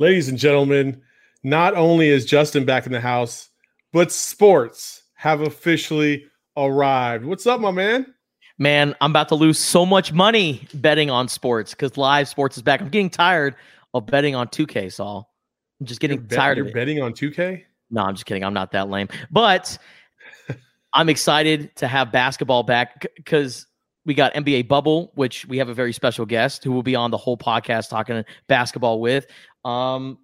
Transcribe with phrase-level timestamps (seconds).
[0.00, 1.00] Ladies and gentlemen,
[1.44, 3.50] not only is Justin back in the house,
[3.92, 7.24] but sports have officially arrived.
[7.24, 8.12] What's up, my man?
[8.58, 12.62] Man, I'm about to lose so much money betting on sports because live sports is
[12.64, 12.80] back.
[12.80, 13.54] I'm getting tired
[13.94, 15.32] of betting on 2K, Saul.
[15.80, 17.62] I'm just getting bet- tired You're betting on 2K?
[17.90, 18.42] No, I'm just kidding.
[18.42, 19.08] I'm not that lame.
[19.30, 19.78] But
[20.92, 23.66] I'm excited to have basketball back because
[24.06, 27.10] we got NBA Bubble, which we have a very special guest who will be on
[27.10, 29.26] the whole podcast talking basketball with.
[29.64, 30.18] Um,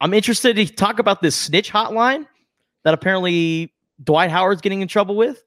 [0.00, 2.26] I'm interested to talk about this snitch hotline
[2.84, 5.42] that apparently Dwight Howard's getting in trouble with.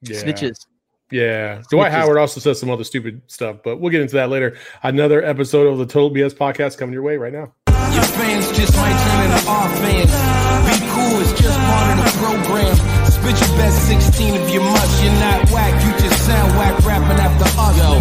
[0.00, 0.22] Yeah.
[0.22, 0.66] Snitches.
[1.10, 1.62] Yeah.
[1.70, 4.56] Dwight Howard also says some other stupid stuff, but we'll get into that later.
[4.82, 7.52] Another episode of the Total BS podcast coming your way right now.
[7.92, 10.80] Your fans just might turn into our fans.
[10.80, 12.97] Be cool, it's just part of the program.
[13.28, 15.04] Spit your best 16 if you must.
[15.04, 17.76] You're not whack, you just sound whack rapping after us.
[17.76, 17.92] Yo,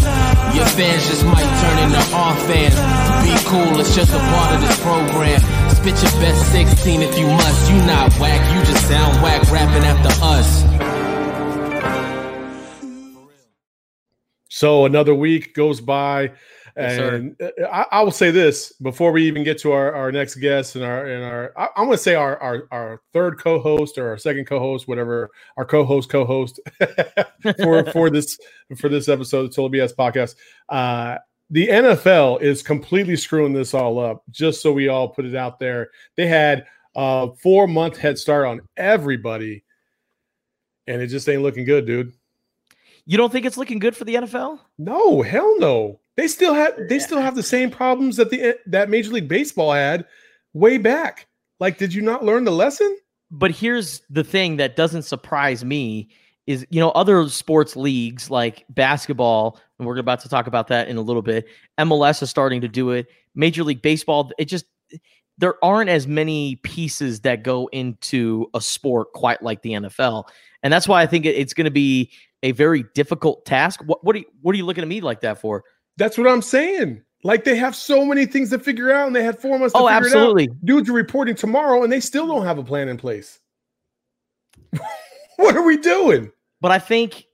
[0.55, 2.75] your fans just might turn into our fans.
[3.27, 5.41] Be cool, it's just a part of this program.
[5.75, 7.69] Spit your best 16 if you must.
[7.69, 10.63] You not whack, you just sound whack rapping after us.
[14.47, 16.56] So another week goes by, Yes, sir.
[16.77, 20.35] And uh, I, I will say this before we even get to our, our next
[20.35, 23.97] guest and our and our I, I'm going to say our, our our third co-host
[23.97, 26.59] or our second co-host, whatever our co-host co-host
[27.61, 28.37] for for this
[28.77, 30.35] for this episode of Total BS podcast.
[30.69, 31.17] Uh,
[31.49, 34.23] the NFL is completely screwing this all up.
[34.29, 38.45] Just so we all put it out there, they had a four month head start
[38.45, 39.63] on everybody,
[40.85, 42.13] and it just ain't looking good, dude.
[43.05, 44.59] You don't think it's looking good for the NFL?
[44.77, 46.01] No, hell no.
[46.17, 49.71] They still have they still have the same problems that the that Major League Baseball
[49.71, 50.05] had
[50.53, 51.27] way back.
[51.59, 52.97] Like, did you not learn the lesson?
[53.31, 56.09] but here's the thing that doesn't surprise me
[56.45, 60.87] is you know other sports leagues like basketball and we're about to talk about that
[60.87, 61.45] in a little bit
[61.77, 63.07] mls is starting to do it.
[63.35, 64.65] Major league baseball it just
[65.37, 70.27] there aren't as many pieces that go into a sport quite like the nfl
[70.63, 72.09] and that's why i think it's going to be
[72.43, 73.81] a very difficult task.
[73.85, 75.63] What, what, are you, what are you looking at me like that for
[75.97, 77.01] That's what I'm saying.
[77.23, 79.73] Like they have so many things to figure out, and they had four months.
[79.73, 80.49] To oh absolutely.
[80.63, 83.39] Dudes are reporting tomorrow, and they still don't have a plan in place.
[85.37, 86.31] what are we doing?
[86.61, 87.25] But I think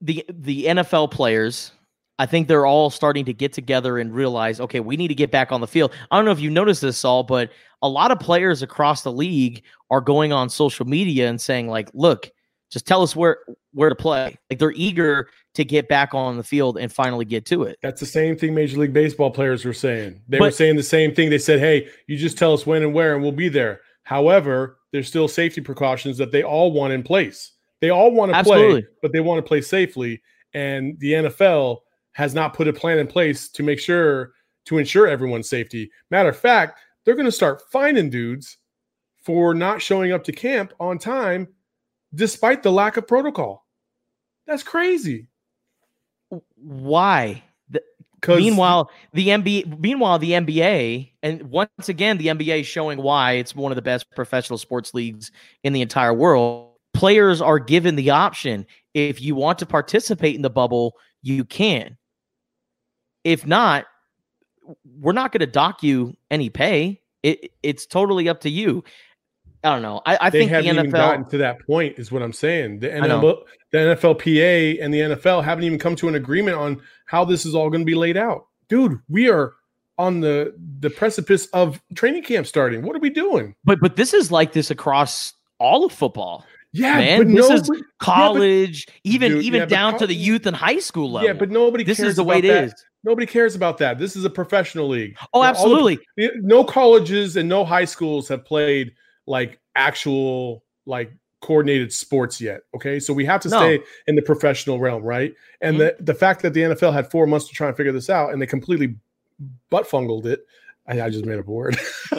[0.00, 1.72] the the NFL players,
[2.18, 5.32] I think they're all starting to get together and realize, okay, we need to get
[5.32, 5.92] back on the field.
[6.10, 7.50] I don't know if you noticed this, Saul, but
[7.82, 11.90] a lot of players across the league are going on social media and saying, like,
[11.92, 12.30] look,
[12.70, 13.38] just tell us where
[13.72, 14.36] where to play.
[14.50, 17.80] Like they're eager to get back on the field and finally get to it.
[17.82, 20.22] That's the same thing Major League Baseball players were saying.
[20.28, 21.30] They were saying the same thing.
[21.30, 24.78] They said, "Hey, you just tell us when and where, and we'll be there." However,
[24.92, 27.52] there's still safety precautions that they all want in place.
[27.80, 30.22] They all want to play, but they want to play safely.
[30.54, 31.78] And the NFL
[32.12, 34.32] has not put a plan in place to make sure
[34.66, 35.90] to ensure everyone's safety.
[36.12, 38.58] Matter of fact, they're going to start finding dudes
[39.22, 41.48] for not showing up to camp on time,
[42.14, 43.66] despite the lack of protocol.
[44.46, 45.26] That's crazy.
[46.56, 47.42] Why?
[47.70, 47.82] The-
[48.44, 53.54] Meanwhile, the NBA, meanwhile the NBA, and once again the NBA is showing why it's
[53.54, 55.30] one of the best professional sports leagues
[55.62, 56.72] in the entire world.
[56.94, 61.96] Players are given the option if you want to participate in the bubble, you can.
[63.22, 63.86] If not,
[64.98, 67.00] we're not going to dock you any pay.
[67.22, 68.82] It, it's totally up to you.
[69.64, 70.00] I don't know.
[70.06, 72.78] I, I they think the haven't even gotten to that point is what i'm saying
[72.80, 73.42] the NFL,
[73.72, 77.54] the nflpa and the nfl haven't even come to an agreement on how this is
[77.54, 79.54] all going to be laid out dude we are
[79.98, 84.14] on the the precipice of training camp starting what are we doing But but this
[84.14, 86.44] is like this across all of football.
[86.72, 90.14] yeah Man, but this no is college, even Dude, even yeah, but down to the
[90.14, 91.26] youth and high school level.
[91.26, 92.74] yeah but nobody this cares is the way it about that.
[93.02, 95.98] nobody cares about that this is a professional league Oh, absolutely.
[96.16, 98.92] no colleges and no high schools have played
[99.28, 102.98] like actual like coordinated sports yet okay?
[102.98, 103.58] So we have to No.
[103.58, 105.34] stay in the professional realm right?
[105.60, 105.78] And Mhm.
[105.98, 108.32] the the fact that the nfl had four months to try and figure this out
[108.32, 108.96] and they completely
[109.70, 110.44] butt fungled it
[110.88, 111.78] I, I just made up a word.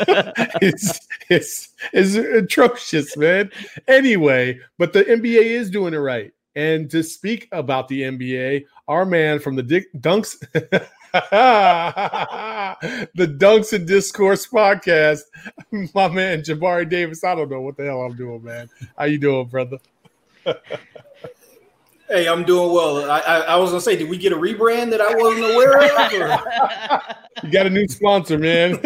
[0.62, 3.52] It's it's it's atrocious man.
[3.88, 6.32] Anyway but the nba is doing it right.
[6.56, 10.36] And to speak about the nba our man from the Dick dunks
[11.14, 12.78] the
[13.16, 15.22] Dunks and Discourse podcast.
[15.96, 17.24] My man Jabari Davis.
[17.24, 18.70] I don't know what the hell I'm doing, man.
[18.98, 19.78] How you doing, brother?
[22.08, 23.10] Hey, I'm doing well.
[23.10, 25.78] I, I, I was gonna say, did we get a rebrand that I wasn't aware
[25.80, 26.14] of?
[26.14, 28.80] or- You got a new sponsor, man.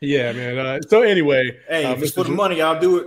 [0.00, 0.58] yeah, man.
[0.58, 2.14] Uh, so anyway, Hey, uh, if it's Mr.
[2.16, 3.06] for the J- money, I'll do it.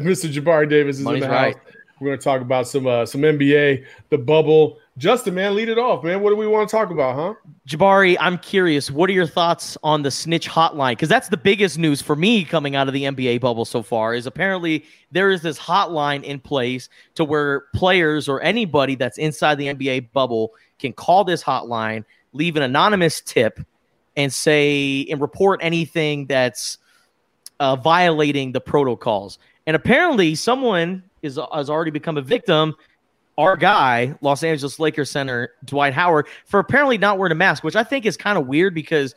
[0.00, 0.32] Mr.
[0.32, 1.54] Jabari Davis is Money's in the right.
[1.56, 1.64] house.
[2.00, 5.78] We're going to talk about some uh, some NBA, the bubble, Justin, man, lead it
[5.78, 6.22] off, man.
[6.22, 7.34] What do we want to talk about, huh?
[7.68, 8.90] Jabari, I'm curious.
[8.90, 10.92] What are your thoughts on the snitch hotline?
[10.92, 14.12] Because that's the biggest news for me coming out of the NBA bubble so far.
[14.12, 19.54] Is apparently there is this hotline in place to where players or anybody that's inside
[19.54, 23.60] the NBA bubble can call this hotline, leave an anonymous tip,
[24.16, 26.78] and say and report anything that's
[27.60, 29.38] uh, violating the protocols.
[29.64, 32.74] And apparently, someone is has already become a victim
[33.38, 37.76] our guy, Los Angeles Lakers center Dwight Howard, for apparently not wearing a mask, which
[37.76, 39.14] I think is kind of weird because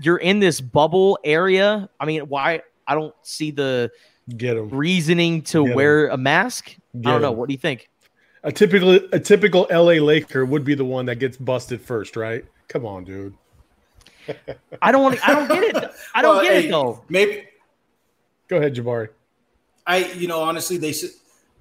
[0.00, 1.88] you're in this bubble area.
[1.98, 2.60] I mean, why?
[2.86, 3.90] I don't see the
[4.36, 4.68] Get him.
[4.68, 6.76] reasoning to Get wear a mask.
[7.00, 7.32] Get I don't know.
[7.32, 7.38] him.
[7.38, 7.88] What do you think?
[8.42, 12.44] A typical a typical LA Laker would be the one that gets busted first, right?
[12.68, 13.34] Come on, dude.
[14.82, 15.26] I don't want.
[15.26, 15.90] I don't get it.
[16.14, 17.02] I don't Well, get hey, it though.
[17.08, 17.44] Maybe
[18.48, 19.08] Go ahead, Jabari.
[19.86, 21.10] I, you know, honestly, they said,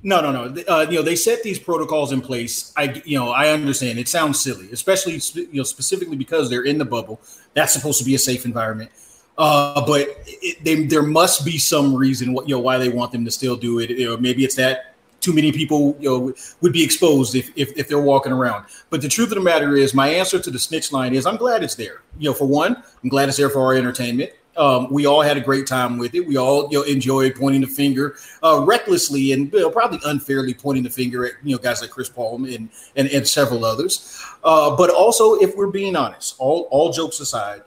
[0.03, 0.63] no, no, no.
[0.67, 2.73] Uh, you know, they set these protocols in place.
[2.75, 6.77] I, you know, I understand it sounds silly, especially, you know, specifically because they're in
[6.77, 7.21] the bubble.
[7.53, 8.91] That's supposed to be a safe environment.
[9.37, 13.13] Uh, but it, they, there must be some reason, what you know, why they want
[13.13, 13.89] them to still do it.
[13.89, 17.71] You know, maybe it's that too many people, you know, would be exposed if, if
[17.77, 18.65] if they're walking around.
[18.89, 21.37] But the truth of the matter is, my answer to the snitch line is, I'm
[21.37, 22.01] glad it's there.
[22.19, 24.31] You know, for one, I'm glad it's there for our entertainment.
[24.55, 26.27] Um, we all had a great time with it.
[26.27, 30.53] We all you know enjoyed pointing the finger uh, recklessly and you know, probably unfairly
[30.53, 34.23] pointing the finger at you know guys like Chris Paul and and, and several others.
[34.43, 37.63] Uh, but also, if we're being honest, all all jokes aside,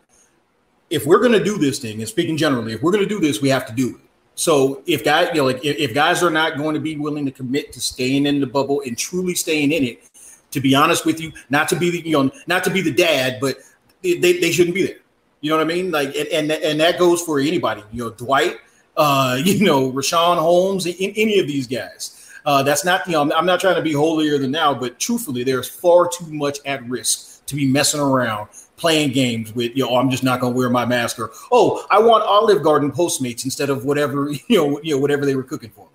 [0.91, 3.21] if we're going to do this thing, and speaking generally, if we're going to do
[3.21, 4.01] this, we have to do it.
[4.37, 7.25] So if guys, you know, like if, if guys are not going to be willing
[7.25, 10.05] to commit to staying in the bubble and truly staying in it,
[10.51, 12.93] to be honest with you, not to be the you know not to be the
[12.93, 13.59] dad, but
[14.03, 14.99] they, they, they shouldn't be there.
[15.47, 15.93] You know what I mean?
[15.93, 17.85] Like, and and, and that goes for anybody.
[17.93, 18.57] You know, Dwight,
[18.97, 22.13] uh, you know, Richaun Holmes, in, any of these guys.
[22.45, 25.45] Uh, that's not, you know, I'm, not trying to be holier than now, but truthfully,
[25.45, 29.91] there's far too much at risk to be messing around playing games with, you know,
[29.91, 32.91] oh, I'm just not going to wear my mask or, oh, I want Olive Garden
[32.91, 35.89] Postmates instead of whatever, you know, you know, whatever they were cooking for.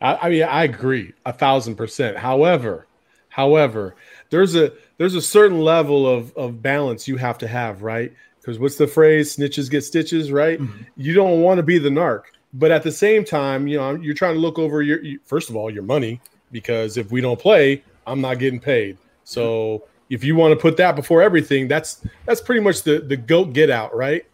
[0.00, 2.16] I, I mean, I agree a thousand percent.
[2.16, 2.86] However,
[3.28, 3.94] however,
[4.30, 8.12] there's a there's a certain level of of balance you have to have, right?
[8.48, 9.36] Because what's the phrase?
[9.36, 10.58] Snitches get stitches, right?
[10.96, 12.22] You don't want to be the narc,
[12.54, 15.56] but at the same time, you know, you're trying to look over your first of
[15.56, 16.18] all your money
[16.50, 18.96] because if we don't play, I'm not getting paid.
[19.24, 23.18] So if you want to put that before everything, that's that's pretty much the the
[23.18, 24.24] goat get out, right?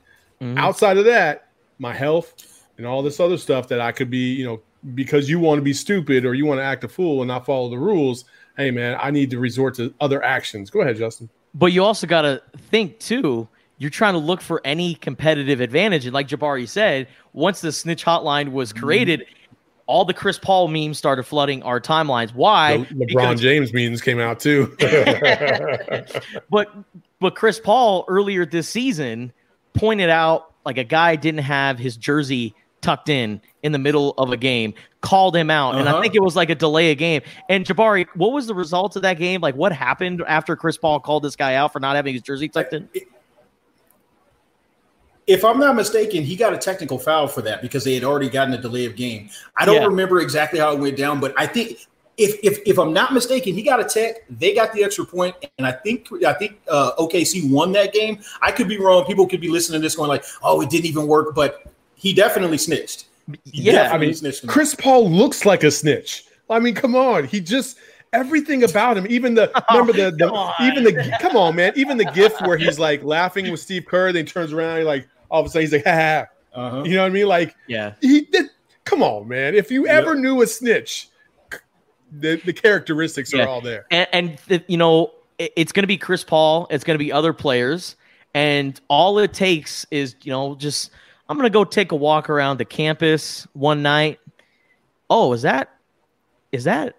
[0.40, 0.58] Mhm.
[0.58, 1.48] Outside of that,
[1.80, 4.60] my health and all this other stuff that I could be, you know,
[4.94, 7.44] because you want to be stupid or you want to act a fool and not
[7.44, 8.26] follow the rules.
[8.56, 10.70] Hey, man, I need to resort to other actions.
[10.70, 11.28] Go ahead, Justin.
[11.52, 12.40] But you also got to
[12.70, 13.48] think too.
[13.84, 18.02] You're trying to look for any competitive advantage, and like Jabari said, once the snitch
[18.02, 19.26] hotline was created,
[19.84, 22.34] all the Chris Paul memes started flooding our timelines.
[22.34, 22.78] Why?
[22.78, 24.74] The LeBron Because- James memes came out too.
[26.50, 26.68] but
[27.20, 29.32] but Chris Paul earlier this season
[29.74, 34.30] pointed out like a guy didn't have his jersey tucked in in the middle of
[34.32, 34.72] a game,
[35.02, 36.00] called him out, and I Uh-huh.
[36.02, 37.20] think it was like a delay a game.
[37.50, 39.42] And Jabari, what was the result of that game?
[39.42, 42.48] Like, what happened after Chris Paul called this guy out for not having his jersey
[42.48, 42.88] tucked in?
[45.26, 48.28] If I'm not mistaken, he got a technical foul for that because they had already
[48.28, 49.30] gotten a delay of game.
[49.56, 49.86] I don't Yeah.
[49.86, 51.78] remember exactly how it went down, but I think
[52.16, 54.24] if if if I'm not mistaken, he got a tech.
[54.30, 58.18] They got the extra point, and I think I think uh, OKC won that game.
[58.42, 59.04] I could be wrong.
[59.04, 62.12] People could be listening to this going like, "Oh, it didn't even work," but he
[62.12, 63.06] definitely snitched.
[63.44, 64.46] He Yeah, I definitely mean, snitched.
[64.46, 66.24] Chris Paul looks like a snitch.
[66.50, 67.24] I mean, come on.
[67.24, 67.78] He just
[68.12, 72.04] everything about him, even the remember the, the even the come on, man, even the
[72.04, 75.40] gift where he's like laughing with Steve Kerr, then he turns around, he like all
[75.40, 76.26] of a sudden he's like, ha ha.
[76.60, 76.82] Uh-huh.
[76.84, 77.26] You know what I mean?
[77.26, 77.94] Like Yeah.
[78.00, 78.46] he did.
[78.84, 79.54] Come on, man.
[79.54, 81.08] If you ever knew a snitch,
[82.12, 83.44] the, the characteristics Yeah.
[83.44, 83.86] are all there.
[83.90, 86.66] and, and th- you know it- it's going to be Chris Paul.
[86.70, 87.96] It's going to be other players,
[88.34, 90.90] and all it takes is you know just
[91.28, 94.20] I'm going to go take a walk around the campus one night.
[95.10, 95.74] Oh, is that
[96.52, 96.94] is that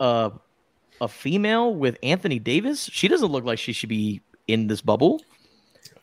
[0.00, 0.32] a
[1.02, 2.88] a female with Anthony Davis?
[2.90, 5.20] She doesn't look like she should be in this bubble.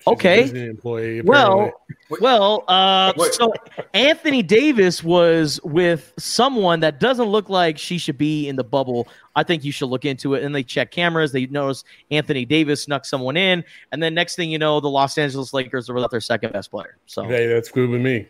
[0.03, 0.41] She's a Okay.
[0.43, 1.19] Disney employee.
[1.19, 1.71] apparently.
[2.11, 3.53] Well, well, uh, so
[3.93, 9.07] Anthony Davis was with someone that doesn't look like she should be in the bubble.
[9.35, 10.43] I think you should look into it.
[10.43, 11.31] And they check cameras.
[11.31, 15.17] They notice Anthony Davis snuck someone in, and then next thing you know, the Los
[15.17, 16.97] Angeles Lakers are without their second best player.
[17.05, 18.27] So hey, that's good with me.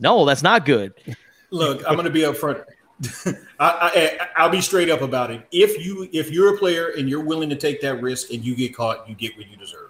[0.00, 0.94] no, that's not good.
[1.50, 2.64] Look, I'm going to be upfront.
[3.58, 5.46] I, I, I'll be straight up about it.
[5.52, 8.54] If you if you're a player and you're willing to take that risk and you
[8.54, 9.89] get caught, you get what you deserve.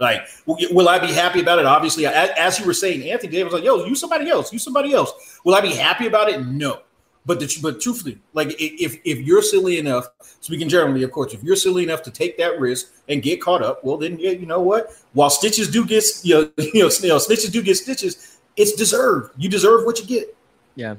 [0.00, 1.66] Like, will, will I be happy about it?
[1.66, 4.58] Obviously, as, as you were saying, Anthony Davis was like, "Yo, you somebody else, you
[4.58, 5.12] somebody else."
[5.44, 6.44] Will I be happy about it?
[6.46, 6.80] No.
[7.26, 10.06] But the, but truthfully, like if if you're silly enough,
[10.40, 13.62] speaking generally, of course, if you're silly enough to take that risk and get caught
[13.62, 14.90] up, well, then yeah, you know what?
[15.12, 18.72] While stitches do get you know you know, you know snitches do get stitches, it's
[18.72, 19.34] deserved.
[19.36, 20.34] You deserve what you get.
[20.76, 20.96] Yeah.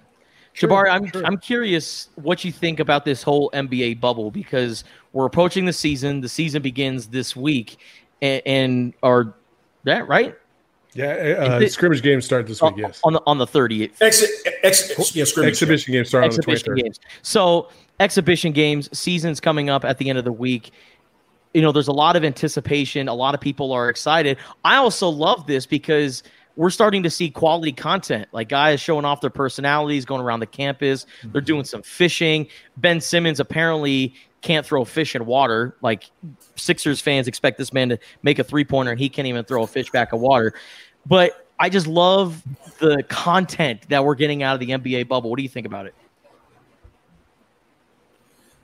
[0.55, 5.65] Jabari, I'm I'm curious what you think about this whole NBA bubble because we're approaching
[5.65, 6.21] the season.
[6.21, 7.77] The season begins this week,
[8.21, 9.35] and, and are
[9.83, 10.35] that right?
[10.93, 12.73] Yeah, uh, uh it, scrimmage games start this week.
[12.73, 14.01] Uh, yes, on the on the thirtieth.
[14.01, 14.23] Ex,
[14.63, 16.99] ex, yeah, exhibition games start exhibition on the games.
[17.21, 20.71] So exhibition games, season's coming up at the end of the week.
[21.53, 23.07] You know, there's a lot of anticipation.
[23.07, 24.37] A lot of people are excited.
[24.65, 26.23] I also love this because
[26.55, 30.45] we're starting to see quality content, like guys showing off their personalities, going around the
[30.45, 31.05] campus.
[31.21, 31.45] They're mm-hmm.
[31.45, 32.47] doing some fishing.
[32.77, 35.75] Ben Simmons apparently can't throw fish in water.
[35.81, 36.09] Like
[36.55, 39.63] Sixers fans expect this man to make a three pointer and he can't even throw
[39.63, 40.53] a fish back of water.
[41.05, 42.41] But I just love
[42.79, 45.29] the content that we're getting out of the NBA bubble.
[45.29, 45.95] What do you think about it?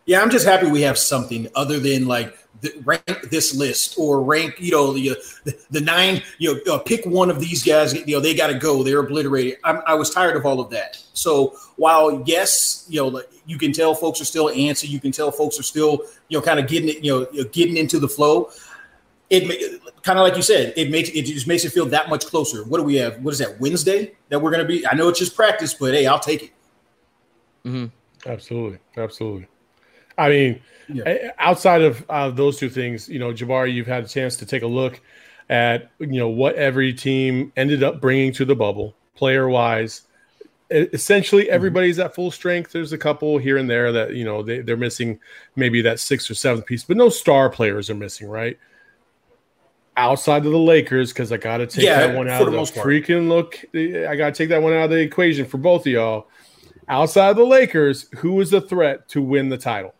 [0.05, 2.35] Yeah, I'm just happy we have something other than like
[2.83, 7.05] rank this list or rank, you know, the the, the nine, you know, uh, pick
[7.05, 7.93] one of these guys.
[7.93, 8.83] You know, they got to go.
[8.83, 9.57] They're obliterated.
[9.63, 11.01] I'm, i was tired of all of that.
[11.13, 14.89] So while yes, you know, you can tell folks are still antsy.
[14.89, 17.77] You can tell folks are still, you know, kind of getting it, you know, getting
[17.77, 18.49] into the flow.
[19.29, 22.25] It kind of like you said, it makes it just makes it feel that much
[22.25, 22.63] closer.
[22.63, 23.21] What do we have?
[23.21, 24.87] What is that Wednesday that we're going to be?
[24.87, 26.51] I know it's just practice, but hey, I'll take it.
[27.65, 28.29] Mm-hmm.
[28.29, 29.47] Absolutely, absolutely.
[30.17, 31.31] I mean, yeah.
[31.37, 34.63] outside of uh, those two things, you know, Jabari, you've had a chance to take
[34.63, 35.01] a look
[35.49, 40.03] at you know what every team ended up bringing to the bubble, player wise.
[40.69, 41.53] Essentially, mm-hmm.
[41.53, 42.73] everybody's at full strength.
[42.73, 45.19] There's a couple here and there that you know they, they're missing,
[45.55, 48.57] maybe that sixth or seventh piece, but no star players are missing, right?
[49.95, 52.57] Outside of the Lakers, because I got to take yeah, that one out of the,
[52.57, 53.57] the freaking look.
[53.73, 56.27] I got to take that one out of the equation for both of y'all.
[56.89, 59.93] Outside of the Lakers, who is a threat to win the title?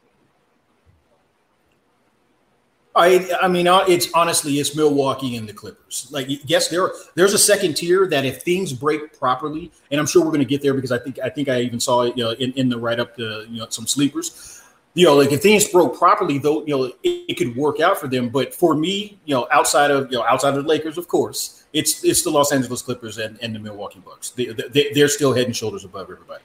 [2.98, 6.08] I, I mean, it's honestly, it's Milwaukee and the Clippers.
[6.12, 10.24] Like, yes, there there's a second tier that if things break properly, and I'm sure
[10.24, 12.24] we're going to get there because I think I think I even saw it, you
[12.24, 14.64] know, in, in the write up, the you know, some sleepers.
[14.96, 18.00] You know, like if things broke properly, though, you know, it, it, could work out
[18.00, 18.30] for them.
[18.30, 21.66] But for me, you know, outside of you know, outside of the Lakers, of course,
[21.74, 24.32] it's it's the Los Angeles Clippers and, and the Milwaukee Bucks.
[24.32, 26.44] They, they, they're still head and shoulders above everybody.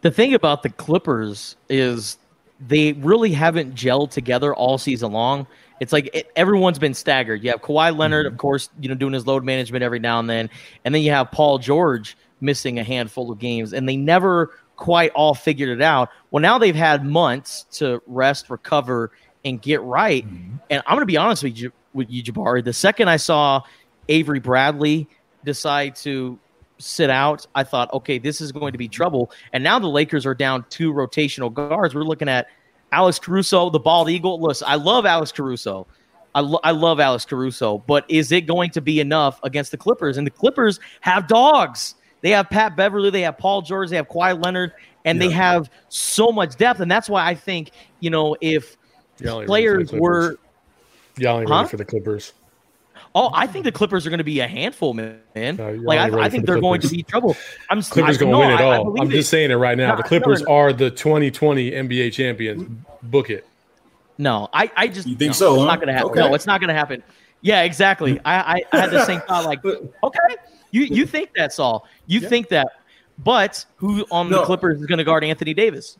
[0.00, 2.16] The thing about the Clippers is
[2.60, 5.46] they really haven't gelled together all season long.
[5.80, 7.42] It's like it, everyone's been staggered.
[7.42, 8.34] You have Kawhi Leonard, mm-hmm.
[8.34, 10.50] of course, you know, doing his load management every now and then,
[10.84, 15.10] and then you have Paul George missing a handful of games, and they never quite
[15.12, 16.10] all figured it out.
[16.30, 19.12] Well, now they've had months to rest, recover,
[19.44, 20.26] and get right.
[20.26, 20.56] Mm-hmm.
[20.70, 22.64] And I'm going to be honest with you, with you, Jabari.
[22.64, 23.62] The second I saw
[24.08, 25.08] Avery Bradley
[25.44, 26.38] decide to
[26.80, 29.30] sit out, I thought, okay, this is going to be trouble.
[29.52, 31.94] And now the Lakers are down two rotational guards.
[31.94, 32.48] We're looking at
[32.92, 34.40] Alex Caruso, the bald eagle.
[34.40, 35.86] Listen, I love Alex Caruso.
[36.34, 39.76] I, lo- I love Alex Caruso, but is it going to be enough against the
[39.76, 40.16] Clippers?
[40.16, 41.96] And the Clippers have dogs.
[42.20, 44.72] They have Pat Beverley, they have Paul George, they have Kawhi Leonard,
[45.04, 45.26] and yeah.
[45.26, 46.80] they have so much depth.
[46.80, 47.70] And that's why I think,
[48.00, 48.76] you know, if
[49.16, 50.36] players were.
[51.16, 51.56] Y'all ain't huh?
[51.56, 52.34] ready for the Clippers.
[53.14, 55.20] Oh, I think the Clippers are going to be a handful, man.
[55.36, 57.36] Uh, like I, I think the they're going to be trouble.
[57.68, 59.00] I'm Clippers going to win it all.
[59.00, 59.90] I, am just saying it right now.
[59.90, 62.68] No, the Clippers no, no, are the 2020 NBA champions.
[63.02, 63.46] Book it.
[64.16, 65.54] No, I, I just you think no, so?
[65.54, 65.66] It's huh?
[65.66, 66.10] not going to happen.
[66.10, 66.20] Okay.
[66.20, 67.02] No, it's not going to happen.
[67.40, 68.20] Yeah, exactly.
[68.24, 69.44] I, I, I, had the same thought.
[69.44, 69.64] Like,
[70.04, 70.36] okay,
[70.70, 71.88] you you think that's all?
[72.06, 72.28] You yeah.
[72.28, 72.68] think that?
[73.18, 75.98] But who on the Clippers is going to guard Anthony Davis?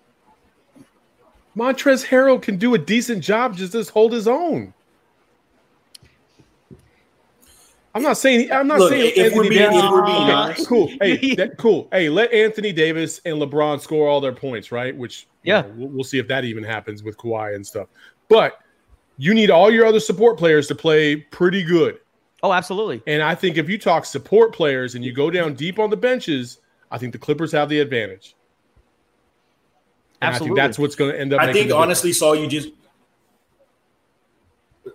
[1.56, 3.56] Montrez Harrell can do a decent job.
[3.56, 4.72] Just just hold his own.
[7.94, 9.84] I'm not saying I'm not Look, saying if Anthony we're being, Davis.
[9.84, 10.68] If we're being honest.
[10.68, 10.92] Cool.
[11.00, 11.88] Hey, that, cool.
[11.90, 14.96] Hey, let Anthony Davis and LeBron score all their points, right?
[14.96, 17.88] Which yeah, know, we'll, we'll, see if that even happens with Kawhi and stuff.
[18.28, 18.60] But
[19.16, 21.98] you need all your other support players to play pretty good.
[22.42, 23.02] Oh, absolutely.
[23.06, 25.96] And I think if you talk support players and you go down deep on the
[25.96, 26.58] benches,
[26.90, 28.34] I think the Clippers have the advantage.
[30.22, 30.60] And absolutely.
[30.60, 31.40] I think that's what's going to end up.
[31.40, 32.68] I think honestly, Saul, you just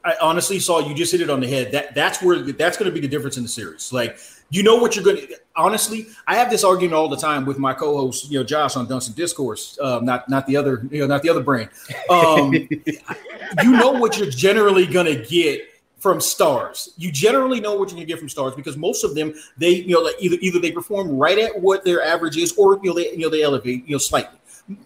[0.06, 1.72] I honestly saw you just hit it on the head.
[1.72, 3.92] That that's where that's going to be the difference in the series.
[3.92, 4.20] Like
[4.52, 5.40] you know what you're going to.
[5.56, 8.88] Honestly, I have this argument all the time with my co-host, you know, Josh on
[8.88, 9.80] Dunks and Discourse.
[9.82, 11.70] Um, not not the other, you know, not the other brain.
[12.10, 12.54] Um,
[13.64, 16.94] you know what you're generally going to get from stars.
[16.98, 19.72] You generally know what you're going to get from stars because most of them they
[19.72, 22.92] you know like either either they perform right at what their average is or you
[22.92, 24.38] know they you know they elevate you know slightly.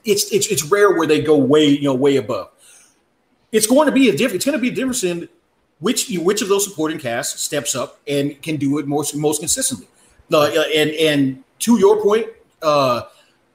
[0.05, 2.51] It's it's it's rare where they go way you know way above
[3.51, 4.35] it's going to be a difference.
[4.35, 5.27] It's going to be a difference in
[5.79, 9.87] which which of those supporting casts steps up and can do it most most consistently.
[10.31, 12.27] Uh, and and to your point,
[12.61, 13.03] uh,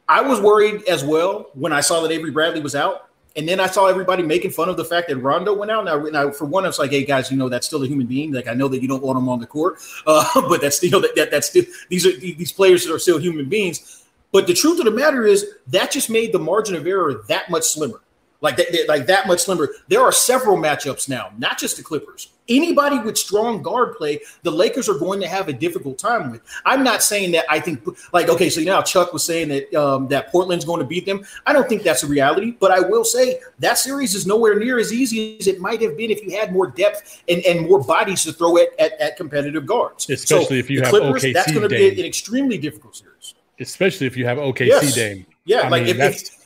[0.09, 3.09] I was worried as well when I saw that Avery Bradley was out.
[3.37, 5.85] And then I saw everybody making fun of the fact that Rondo went out.
[5.85, 8.07] Now, now for one, I was like, "Hey guys, you know that's still a human
[8.07, 8.33] being.
[8.33, 11.01] Like I know that you don't want him on the court, uh, but that's still
[11.01, 14.55] that, that that's still these are these players that are still human beings." But the
[14.55, 18.01] truth of the matter is that just made the margin of error that much slimmer
[18.45, 19.71] like that, like that much slimmer.
[19.89, 22.29] There are several matchups now, not just the Clippers.
[22.47, 26.43] Anybody with strong guard play, the Lakers are going to have a difficult time with.
[26.67, 27.83] I'm not saying that I think
[28.13, 31.25] like okay, so now Chuck was saying that um, that Portland's going to beat them.
[31.47, 34.79] I don't think that's a reality, but I will say that series is nowhere near
[34.79, 37.83] as easy as it might have been if you had more depth and, and more
[37.83, 40.11] bodies to throw at, at, at competitive guards.
[40.11, 43.35] Especially so if you have Clippers, OKC that's going to be an extremely difficult series.
[43.59, 44.95] Especially if you have OKC yes.
[44.95, 45.25] Dame.
[45.47, 46.44] Yeah, I like mean, if, if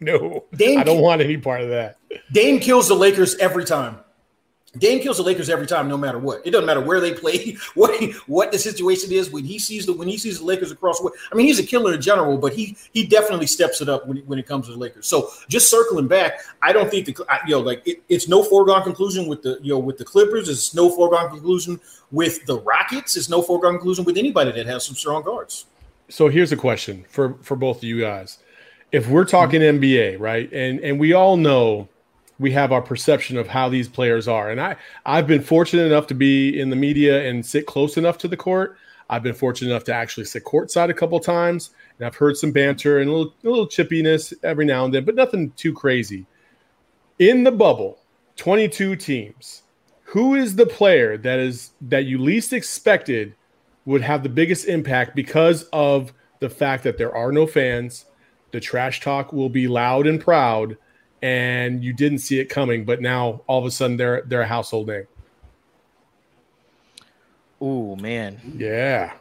[0.00, 1.98] no, Dame, I don't want any part of that.
[2.32, 3.98] Dame kills the Lakers every time.
[4.78, 6.46] Dame kills the Lakers every time, no matter what.
[6.46, 9.30] It doesn't matter where they play, what what the situation is.
[9.30, 11.58] When he sees the when he sees the Lakers across the way, I mean, he's
[11.58, 14.66] a killer in general, but he he definitely steps it up when, when it comes
[14.66, 15.06] to the Lakers.
[15.06, 18.82] So just circling back, I don't think the you know like it, it's no foregone
[18.82, 20.48] conclusion with the you know with the Clippers.
[20.48, 23.16] It's no foregone conclusion with the Rockets.
[23.16, 25.66] It's no foregone conclusion with anybody that has some strong guards.
[26.08, 28.38] So here's a question for for both of you guys
[28.96, 31.86] if we're talking NBA, right, and and we all know
[32.38, 36.06] we have our perception of how these players are, and I I've been fortunate enough
[36.06, 38.78] to be in the media and sit close enough to the court.
[39.10, 42.52] I've been fortunate enough to actually sit courtside a couple times, and I've heard some
[42.52, 46.24] banter and a little, a little chippiness every now and then, but nothing too crazy.
[47.18, 47.98] In the bubble,
[48.36, 49.62] 22 teams.
[50.04, 53.34] Who is the player that is that you least expected
[53.84, 58.06] would have the biggest impact because of the fact that there are no fans,
[58.56, 60.78] the trash talk will be loud and proud,
[61.20, 64.46] and you didn't see it coming, but now all of a sudden they're they're a
[64.46, 65.06] household name.
[67.60, 68.40] Oh man.
[68.56, 69.12] Yeah.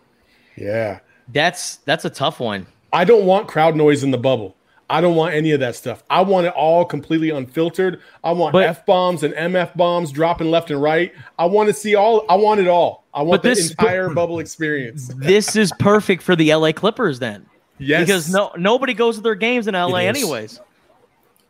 [0.56, 1.00] Yeah.
[1.34, 2.66] That's that's a tough one.
[2.94, 4.56] I don't want crowd noise in the bubble.
[4.90, 6.02] I don't want any of that stuff.
[6.10, 8.00] I want it all completely unfiltered.
[8.24, 11.12] I want F bombs and MF bombs dropping left and right.
[11.38, 12.26] I want to see all.
[12.30, 13.04] I want it all.
[13.14, 15.12] I want the this, entire bubble experience.
[15.18, 17.46] This is perfect for the LA Clippers then.
[17.78, 18.06] Yes.
[18.06, 20.60] Because no nobody goes to their games in LA anyways.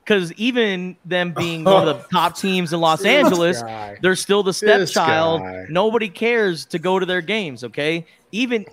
[0.03, 3.97] Because even them being one of the top teams in Los Angeles, guy.
[4.01, 5.41] they're still the stepchild.
[5.69, 7.63] Nobody cares to go to their games.
[7.63, 8.65] Okay, even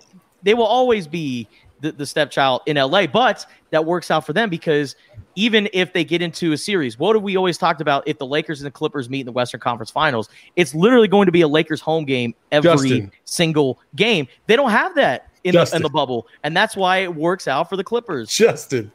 [0.43, 1.47] they will always be
[1.81, 4.95] the, the stepchild in LA, but that works out for them because
[5.35, 8.07] even if they get into a series, what have we always talked about?
[8.07, 11.25] If the Lakers and the Clippers meet in the Western Conference Finals, it's literally going
[11.25, 13.11] to be a Lakers home game every Justin.
[13.25, 14.27] single game.
[14.47, 17.69] They don't have that in the, in the bubble, and that's why it works out
[17.69, 18.29] for the Clippers.
[18.29, 18.91] Justin,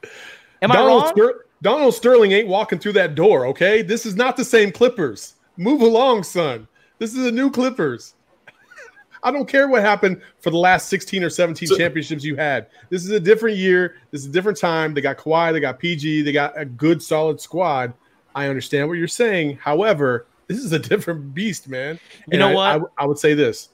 [0.63, 1.13] am Donald I wrong?
[1.15, 3.47] Ster- Donald Sterling ain't walking through that door.
[3.47, 5.35] Okay, this is not the same Clippers.
[5.57, 6.69] Move along, son.
[6.99, 8.15] This is a new Clippers.
[9.23, 12.69] I don't care what happened for the last 16 or 17 so, championships you had.
[12.91, 13.97] This is a different year.
[14.13, 14.95] This is a different time.
[14.95, 17.93] They got Kawhi, they got PG, they got a good, solid squad.
[18.35, 19.57] I understand what you're saying.
[19.57, 21.99] However, this is a different beast, man.
[22.29, 22.91] You and know I, what?
[22.97, 23.71] I, I, would say this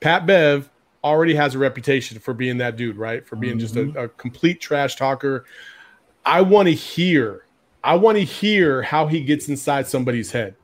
[0.00, 0.68] Pat Bev
[1.04, 3.26] already has a reputation for being that dude, right?
[3.26, 3.60] For being mm-hmm.
[3.60, 3.98] just a, mm-hmm.
[3.98, 5.44] a complete trash talker.
[6.24, 7.46] I want to hear.
[7.84, 10.54] I want to hear how he gets inside somebody's head.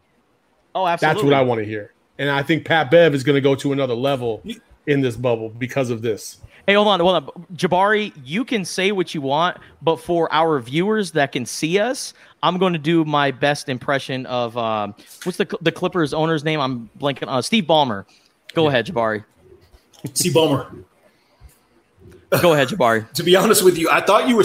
[0.75, 1.15] Oh, absolutely.
[1.15, 1.93] That's what I want to hear.
[2.19, 4.43] And I think Pat Bev is going to go to another level
[4.87, 6.39] in this bubble because of this.
[6.67, 7.47] Hey, hold on, hold on.
[7.55, 12.13] Jabari, you can say what you want, but for our viewers that can see us,
[12.43, 16.61] I'm going to do my best impression of um, what's the the Clippers owner's name?
[16.61, 17.29] I'm blanking.
[17.29, 18.05] Uh, Steve Ballmer.
[18.53, 18.69] Go yeah.
[18.69, 19.25] ahead, Jabari.
[20.15, 20.85] See Ballmer.
[22.43, 23.11] Go ahead, Jabari.
[23.15, 24.45] to be honest with you, I thought you were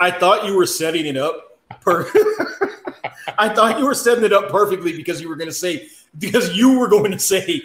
[0.00, 2.10] I thought you were setting it up per
[3.38, 6.56] I thought you were setting it up perfectly because you were going to say because
[6.56, 7.62] you were going to say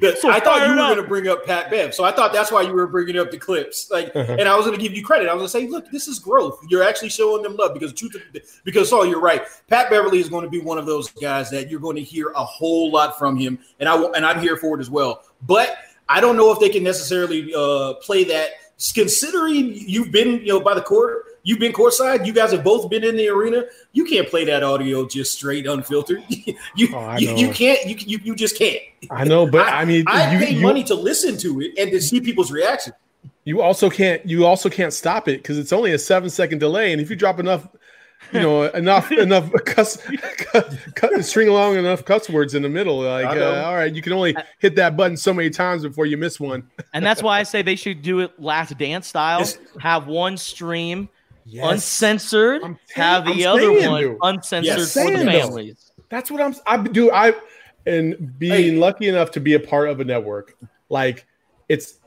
[0.00, 1.94] that so I thought you were going to bring up Pat Bev.
[1.94, 3.90] So I thought that's why you were bringing up the clips.
[3.90, 4.36] Like, uh-huh.
[4.38, 5.28] and I was going to give you credit.
[5.28, 6.58] I was going to say, look, this is growth.
[6.68, 8.16] You're actually showing them love because truth,
[8.64, 9.42] because oh, you're right.
[9.68, 12.30] Pat Beverley is going to be one of those guys that you're going to hear
[12.30, 15.22] a whole lot from him, and I and I'm here for it as well.
[15.42, 18.50] But I don't know if they can necessarily uh, play that,
[18.94, 22.26] considering you've been, you know, by the court You've been courtside.
[22.26, 23.64] You guys have both been in the arena.
[23.92, 26.22] You can't play that audio just straight unfiltered.
[26.28, 27.84] you, oh, you, you can't.
[27.86, 28.80] You, you you just can't.
[29.10, 31.78] I know, but I, I mean, I you, pay you, money to listen to it
[31.78, 32.92] and to see people's reaction.
[33.44, 34.24] You also can't.
[34.26, 37.16] You also can't stop it because it's only a seven second delay, and if you
[37.16, 37.66] drop enough
[38.32, 39.96] you know enough enough cuss,
[40.36, 44.02] cut, cut, string along enough cuss words in the middle like uh, all right you
[44.02, 47.38] can only hit that button so many times before you miss one and that's why
[47.38, 49.44] i say they should do it last dance style
[49.80, 51.08] have one stream
[51.50, 51.72] yes.
[51.72, 52.62] uncensored.
[52.94, 54.18] have the I'm other one you.
[54.22, 55.92] uncensored yes, for the families.
[56.08, 56.54] That's what I'm.
[56.66, 57.10] I do.
[57.10, 57.34] I
[57.86, 58.78] and being hey.
[58.78, 60.56] lucky enough to be a part of a network,
[60.88, 61.26] like
[61.68, 61.98] it's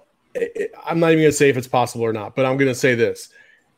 [0.86, 2.76] I'm not even going to say if it's possible or not, but I'm going to
[2.76, 3.30] say this: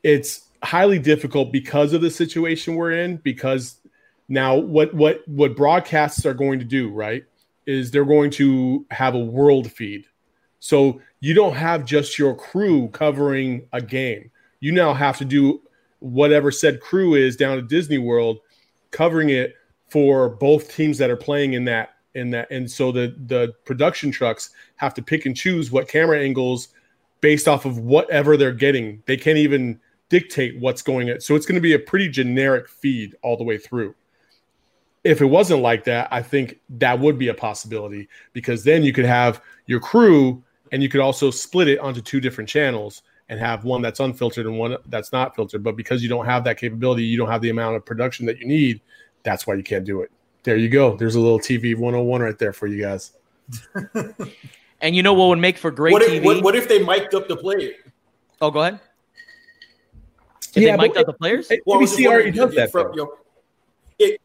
[0.04, 3.18] it's highly difficult because of the situation we're in.
[3.18, 3.80] Because
[4.28, 7.24] now, what what what broadcasts are going to do, right,
[7.66, 10.06] is they're going to have a world feed.
[10.60, 14.32] So you don't have just your crew covering a game.
[14.62, 15.62] You now have to do
[16.00, 18.40] whatever said crew is down at Disney World,
[18.92, 19.56] covering it
[19.90, 24.10] for both teams that are playing in that in that and so the the production
[24.10, 26.70] trucks have to pick and choose what camera angles
[27.22, 29.80] based off of whatever they're getting they can't even
[30.16, 33.44] dictate what's going on so it's going to be a pretty generic feed all the
[33.44, 33.94] way through
[35.04, 38.94] if it wasn't like that i think that would be a possibility because then you
[38.94, 43.40] could have your crew and you could also split it onto two different channels and
[43.40, 46.58] have one that's unfiltered and one that's not filtered but because you don't have that
[46.58, 48.82] capability you don't have the amount of production that you need
[49.24, 50.12] that's why you can't do it
[50.46, 50.96] there you go.
[50.96, 53.14] There's a little TV 101 right there for you guys.
[54.82, 56.24] and you know what would make for great what if, TV?
[56.24, 57.72] What, what, if they mic'd up the player?
[58.40, 58.80] Oh, go ahead.
[60.56, 61.52] If yeah, they mic'd up the players?
[61.66, 62.72] Well, ABC already does that.
[62.72, 63.14] From, you know,
[64.00, 64.22] it,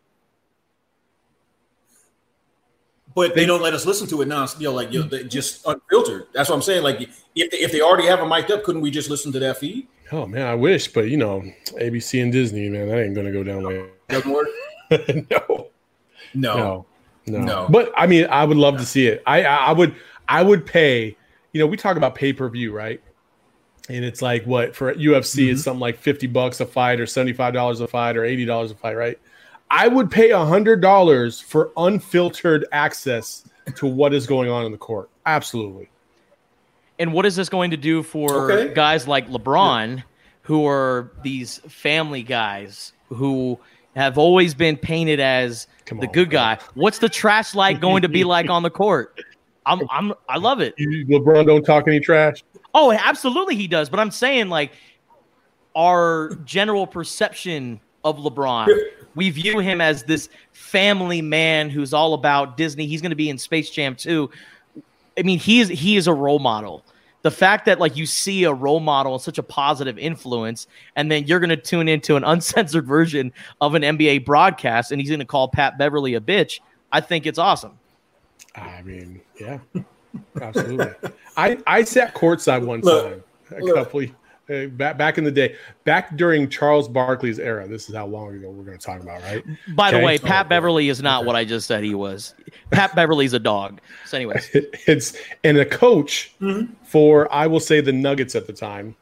[3.15, 4.47] but they don't let us listen to it now.
[4.59, 6.29] You know, like you know, just unfiltered.
[6.33, 6.85] That's what I'm saying.
[6.85, 7.01] Like
[7.35, 9.59] if they, if they already have a mic'd up, couldn't we just listen to that
[9.59, 9.89] feed?
[10.13, 11.43] Oh man, I wish, but you know,
[11.81, 14.49] ABC and Disney, man, that ain't gonna go down like doesn't work.
[15.31, 15.71] no.
[16.35, 16.57] No.
[16.57, 16.87] No.
[17.27, 17.39] No.
[17.41, 17.67] no.
[17.69, 19.23] But I mean, I would love to see it.
[19.27, 19.95] I I would
[20.29, 21.17] I would pay,
[21.53, 23.01] you know, we talk about pay-per-view, right?
[23.91, 25.53] And it's like what for UFC mm-hmm.
[25.53, 28.97] it's something like 50 bucks a fight or $75 a fight or $80 a fight,
[28.97, 29.19] right?
[29.71, 33.45] I would pay $100 for unfiltered access
[33.77, 35.11] to what is going on in the court.
[35.27, 35.91] Absolutely.
[36.99, 38.75] And what is this going to do for okay.
[38.75, 40.03] guys like LeBron yeah.
[40.43, 43.59] who are these family guys who
[43.97, 46.59] have always been painted as Come the on, good guy.
[46.75, 49.21] What's the trash like going to be like on the court?
[49.67, 50.75] I'm, I'm, I love it.
[50.79, 52.43] LeBron don't talk any trash.
[52.75, 53.89] Oh, absolutely, he does.
[53.89, 54.73] But I'm saying, like,
[55.75, 58.69] our general perception of LeBron,
[59.15, 62.87] we view him as this family man who's all about Disney.
[62.87, 64.31] He's going to be in Space Jam too.
[65.19, 66.85] I mean, he is he is a role model
[67.23, 71.11] the fact that like you see a role model and such a positive influence, and
[71.11, 75.11] then you're going to tune into an uncensored version of an NBA broadcast, and he's
[75.11, 76.61] going to call Pat Beverley a bitch.
[76.93, 77.79] I think it's awesome.
[78.55, 79.59] I mean, yeah,
[80.41, 81.11] absolutely.
[81.37, 83.23] I I sat courtside one time
[83.57, 83.75] a look.
[83.77, 84.03] couple
[84.51, 87.69] uh, back back in the day, back during Charles Barkley's era.
[87.69, 89.45] This is how long ago we're going to talk about, right?
[89.69, 89.99] By okay?
[90.01, 91.27] the way, Pat oh, Beverley is not okay.
[91.27, 92.35] what I just said he was.
[92.71, 93.81] Pat Beverley's a dog.
[94.07, 96.73] So, anyways, it's and a coach mm-hmm.
[96.83, 98.97] for I will say the Nuggets at the time,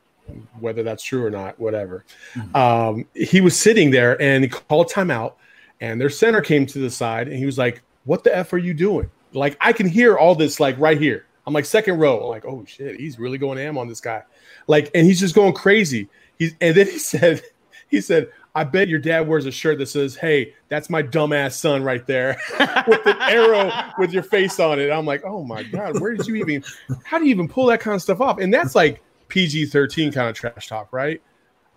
[0.61, 2.05] whether that's true or not, whatever.
[2.35, 2.57] Mm-hmm.
[2.57, 5.35] Um, he was sitting there and he called timeout,
[5.81, 8.59] and their center came to the side and he was like, "What the f are
[8.59, 11.27] you doing?" Like I can hear all this like right here.
[11.47, 12.21] I'm like second row.
[12.21, 14.23] I'm like, oh shit, he's really going am on this guy.
[14.67, 16.09] Like, and he's just going crazy.
[16.39, 17.43] He's and then he said,
[17.89, 21.53] he said, I bet your dad wears a shirt that says, Hey, that's my dumbass
[21.53, 22.41] son right there
[22.87, 24.91] with an arrow with your face on it.
[24.91, 26.65] I'm like, Oh my God, where did you even,
[27.05, 28.39] how do you even pull that kind of stuff off?
[28.39, 31.23] And that's like PG 13 kind of trash talk, right?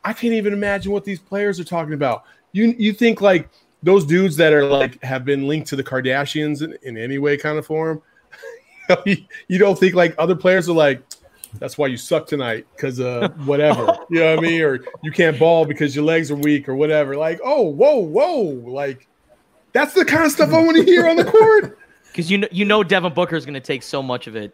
[0.04, 2.24] I can't even imagine what these players are talking about.
[2.52, 3.50] You, you think like
[3.84, 7.38] those dudes that are like have been linked to the Kardashians in, in any way,
[7.38, 8.02] kind of form,
[9.06, 11.02] you don't think like other players are like,
[11.60, 15.12] that's why you suck tonight because uh whatever you know what I mean, or you
[15.12, 17.18] can't ball because your legs are weak or whatever.
[17.18, 19.08] Like, oh, whoa, whoa, like
[19.74, 21.78] that's the kind of stuff I want to hear on the court.
[22.12, 24.54] Because you know, you know, Devin Booker is going to take so much of it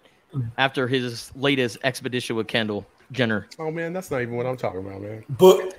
[0.60, 3.48] after his latest expedition with Kendall Jenner.
[3.58, 5.24] Oh man, that's not even what I'm talking about, man.
[5.28, 5.74] Book,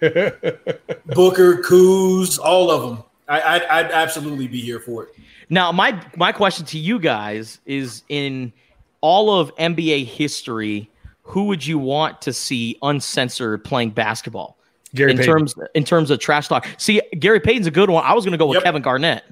[1.06, 3.04] Booker, Coos, all of them.
[3.28, 5.14] I, I'd, I'd absolutely be here for it.
[5.48, 8.52] Now, my my question to you guys is in
[9.00, 10.90] all of NBA history,
[11.22, 14.56] who would you want to see uncensored playing basketball?
[14.94, 15.32] Gary in Payton.
[15.32, 16.66] terms in terms of trash talk.
[16.78, 18.04] See, Gary Payton's a good one.
[18.04, 18.64] I was going to go with yep.
[18.64, 19.24] Kevin Garnett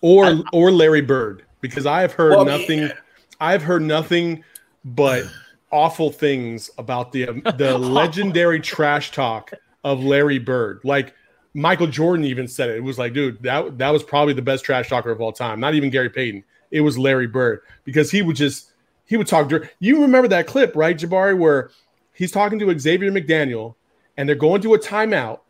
[0.00, 2.80] or I, or Larry Bird because I have heard well, nothing.
[2.80, 2.92] Yeah.
[3.40, 4.44] I've heard nothing
[4.84, 5.24] but
[5.70, 9.52] awful things about the um, the legendary trash talk
[9.84, 10.80] of Larry Bird.
[10.84, 11.14] Like
[11.54, 12.76] Michael Jordan even said it.
[12.76, 15.60] It was like, dude, that that was probably the best trash talker of all time.
[15.60, 18.72] Not even Gary Payton it was Larry Bird because he would just
[19.06, 19.48] he would talk.
[19.48, 21.70] To you remember that clip, right, Jabari, where
[22.14, 23.74] he's talking to Xavier McDaniel
[24.16, 25.40] and they're going to a timeout.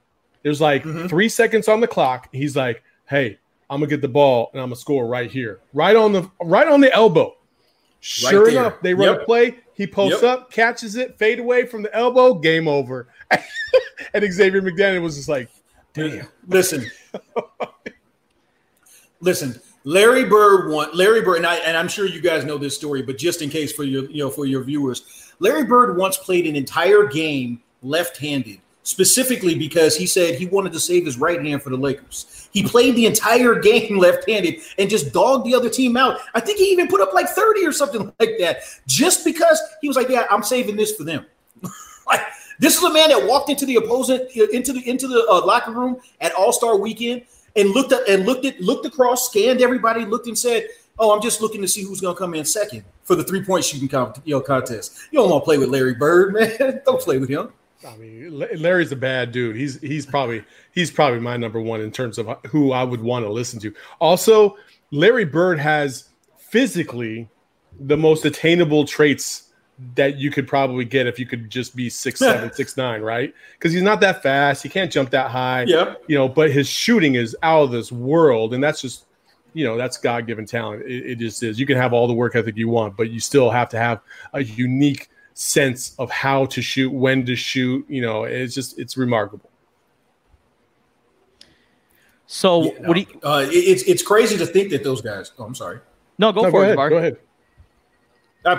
[0.43, 1.07] There's like mm-hmm.
[1.07, 2.29] three seconds on the clock.
[2.33, 5.97] He's like, "Hey, I'm gonna get the ball and I'm gonna score right here, right
[5.97, 7.37] on the right on the elbow."
[8.03, 9.23] Sure right enough, they run yep.
[9.23, 9.59] a play.
[9.81, 10.41] He posts yep.
[10.41, 13.09] up, catches it, fade away from the elbow, game over.
[14.13, 15.49] and Xavier McDaniel was just like,
[15.95, 16.85] "Damn." Listen,
[19.23, 20.91] listen Larry Bird won.
[20.93, 23.49] Larry Bird, and, I, and I'm sure you guys know this story, but just in
[23.49, 27.63] case for your you know for your viewers, Larry Bird once played an entire game
[27.83, 32.49] left-handed, specifically because he said he wanted to save his right hand for the Lakers.
[32.53, 36.19] He played the entire game left-handed and just dogged the other team out.
[36.35, 39.89] I think he even put up like 30 or something like that, just because he
[39.89, 41.27] was like, "Yeah, I'm saving this for them."
[42.07, 42.21] like
[42.59, 45.73] this is a man that walked into the opposing into the into the uh, locker
[45.73, 47.23] room at All Star Weekend
[47.57, 50.67] and looked at and looked at looked across, scanned everybody, looked and said,
[50.99, 53.45] "Oh, I'm just looking to see who's going to come in second for the three
[53.45, 56.81] point shooting comp- you know, contest." You don't want to play with Larry Bird, man.
[56.85, 57.53] don't play with him.
[57.87, 59.57] I mean, Larry's a bad dude.
[59.57, 63.25] He's he's probably he's probably my number one in terms of who I would want
[63.25, 63.75] to listen to.
[64.01, 64.57] Also,
[64.91, 67.29] Larry Bird has physically
[67.79, 69.51] the most attainable traits
[69.95, 73.35] that you could probably get if you could just be six seven, six nine, right?
[73.59, 74.63] Because he's not that fast.
[74.63, 75.65] He can't jump that high.
[75.67, 75.95] Yeah.
[76.07, 79.07] You know, but his shooting is out of this world, and that's just
[79.55, 80.83] you know that's God given talent.
[80.83, 81.59] It, it, just is.
[81.59, 84.01] You can have all the work ethic you want, but you still have to have
[84.35, 85.09] a unique
[85.41, 87.85] sense of how to shoot, when to shoot.
[87.89, 89.51] You know, it's just it's remarkable.
[92.27, 93.07] So Yeah, what do you?
[93.25, 95.33] uh, it- it's it's crazy to think that those guys.
[95.39, 95.81] Oh, I'm sorry.
[96.19, 96.77] No, go No, for go it, ahead.
[96.77, 96.91] Bart.
[96.91, 97.17] Go ahead.
[98.45, 98.57] Uh,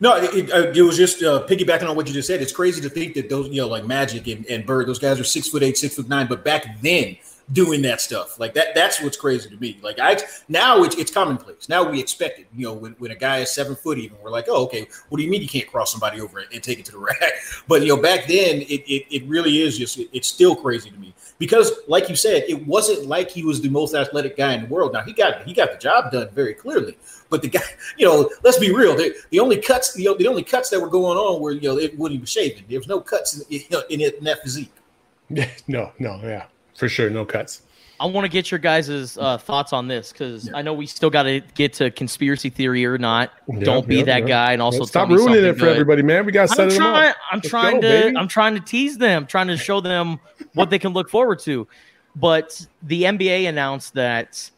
[0.00, 2.42] no, it, it, uh, it was just uh, piggybacking on what you just said.
[2.42, 5.18] It's crazy to think that those, you know, like Magic and, and Bird, those guys
[5.18, 7.16] are six foot eight, six foot nine, but back then
[7.52, 9.78] doing that stuff like that, that's what's crazy to me.
[9.82, 10.16] Like I
[10.48, 11.68] now it's, it's commonplace.
[11.68, 12.46] Now we expect it.
[12.54, 15.18] You know, when, when a guy is seven foot, even we're like, oh, okay, what
[15.18, 17.32] do you mean you can't cross somebody over and take it to the rack?
[17.68, 20.90] But you know, back then it it, it really is just it, it's still crazy
[20.90, 24.54] to me because, like you said, it wasn't like he was the most athletic guy
[24.54, 24.92] in the world.
[24.92, 26.96] Now he got he got the job done very clearly.
[27.30, 27.60] But the guy,
[27.98, 28.96] you know, let's be real.
[28.96, 31.78] The, the only cuts, know, the only cuts that were going on were, you know,
[31.78, 32.64] it, when he was shaving.
[32.68, 34.72] There was no cuts in, in, in that physique.
[35.30, 36.44] no, no, yeah,
[36.76, 37.62] for sure, no cuts.
[38.00, 41.10] I want to get your guys' uh, thoughts on this because I know we still
[41.10, 43.32] got to get to conspiracy theory or not.
[43.48, 44.28] Yeah, Don't be yeah, that yeah.
[44.28, 45.72] guy, and also stop ruining it for good.
[45.72, 46.26] everybody, man.
[46.26, 47.10] We got to set I'm it trying.
[47.10, 47.16] up.
[47.30, 47.88] I'm Let's trying go, to.
[47.88, 48.16] baby.
[48.16, 49.26] I'm trying to tease them.
[49.26, 50.18] Trying to show them
[50.54, 51.68] what they can look forward to.
[52.16, 54.50] But the NBA announced that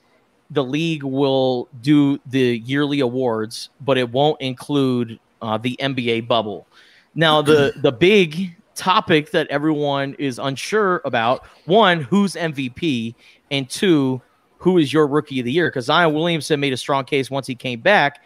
[0.51, 6.67] the league will do the yearly awards, but it won't include uh, the NBA bubble.
[7.15, 13.15] Now, the the big topic that everyone is unsure about: one, who's MVP,
[13.51, 14.21] and two,
[14.59, 15.69] who is your rookie of the year?
[15.69, 18.23] Because Zion Williamson made a strong case once he came back,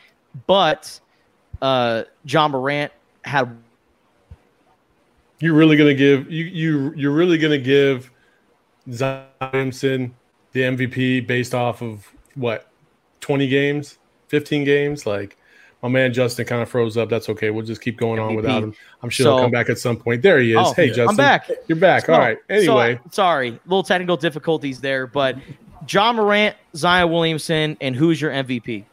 [0.47, 1.01] but
[1.63, 2.93] uh, Ja Morant
[3.25, 3.57] had
[5.41, 8.11] You're really gonna give you you you're really gonna give
[8.93, 10.15] Zion Williamson
[10.53, 12.69] the MVP based off of what
[13.21, 15.07] 20 games, 15 games?
[15.07, 15.37] Like
[15.83, 17.09] my man Justin kind of froze up.
[17.09, 17.51] That's okay.
[17.51, 18.37] We'll just keep going on MVP.
[18.37, 18.75] without him.
[19.03, 20.23] I'm sure So- he'll come back at some point.
[20.23, 20.59] There he is.
[20.61, 20.89] Oh, hey.
[20.89, 21.51] Justin, I'm back.
[21.69, 22.09] You're back.
[22.09, 22.39] All So- right.
[22.49, 25.37] so, Anyway, sorry, little technical difficulties there, but
[25.89, 28.85] Ja Morant, Zion Williamson, and who's your MVP?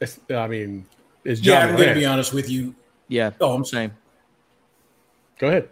[0.00, 0.84] it's- I mean,
[1.24, 2.74] is Yeah, John I'm going to be honest with you.
[3.08, 3.92] Yeah, Oh, I'm saying.
[5.38, 5.68] Go ahead.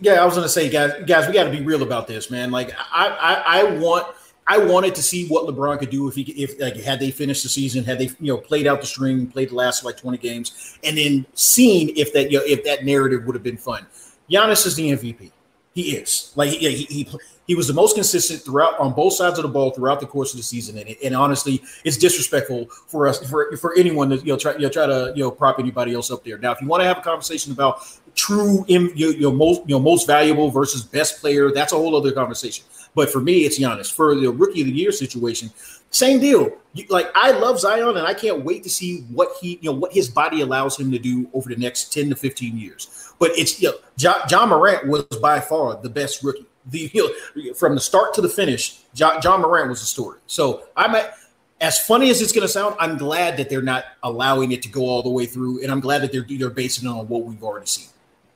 [0.00, 2.30] Yeah, I was going to say, guys, guys, we got to be real about this,
[2.30, 2.50] man.
[2.50, 4.06] Like, I, I, I want,
[4.46, 7.42] I wanted to see what LeBron could do if he, if like, had they finished
[7.42, 10.18] the season, had they, you know, played out the string, played the last like 20
[10.18, 13.86] games, and then seen if that, you know, if that narrative would have been fun.
[14.30, 15.30] Giannis is the MVP.
[15.74, 17.08] He is like he, he, he,
[17.46, 20.32] he was the most consistent throughout on both sides of the ball throughout the course
[20.32, 24.26] of the season, and, and honestly, it's disrespectful for us for for anyone to you
[24.26, 26.38] know try you know, try to you know prop anybody else up there.
[26.38, 29.80] Now, if you want to have a conversation about true you know, most you know
[29.80, 32.64] most valuable versus best player, that's a whole other conversation.
[32.94, 33.92] But for me, it's Giannis.
[33.92, 35.50] For the rookie of the year situation,
[35.90, 36.50] same deal.
[36.88, 39.92] Like I love Zion, and I can't wait to see what he, you know, what
[39.92, 43.12] his body allows him to do over the next ten to fifteen years.
[43.18, 46.46] But it's you know, John, Ja Morant was by far the best rookie.
[46.66, 50.20] The you know, from the start to the finish, John, Ja Morant was the story.
[50.26, 51.14] So I'm at,
[51.60, 52.76] as funny as it's going to sound.
[52.78, 55.80] I'm glad that they're not allowing it to go all the way through, and I'm
[55.80, 57.86] glad that they're they're basing it on what we've already seen.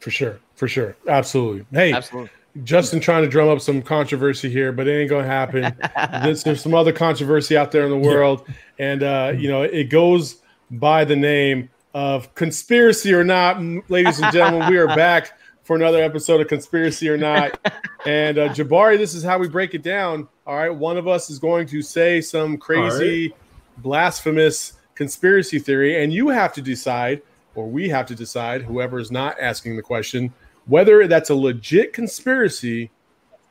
[0.00, 0.38] For sure.
[0.54, 0.96] For sure.
[1.08, 1.66] Absolutely.
[1.72, 2.30] Hey, Absolutely.
[2.64, 5.76] Justin trying to drum up some controversy here, but it ain't gonna happen.
[6.22, 8.46] there's, there's some other controversy out there in the world,
[8.78, 10.36] and uh, you know it goes
[10.70, 13.60] by the name of conspiracy or not,
[13.90, 14.70] ladies and gentlemen.
[14.70, 17.58] we are back for another episode of conspiracy or not,
[18.06, 20.28] and uh, Jabari, this is how we break it down.
[20.46, 23.34] All right, one of us is going to say some crazy,
[23.78, 27.20] blasphemous conspiracy theory, and you have to decide,
[27.56, 30.32] or we have to decide, whoever is not asking the question,
[30.66, 32.90] whether that's a legit conspiracy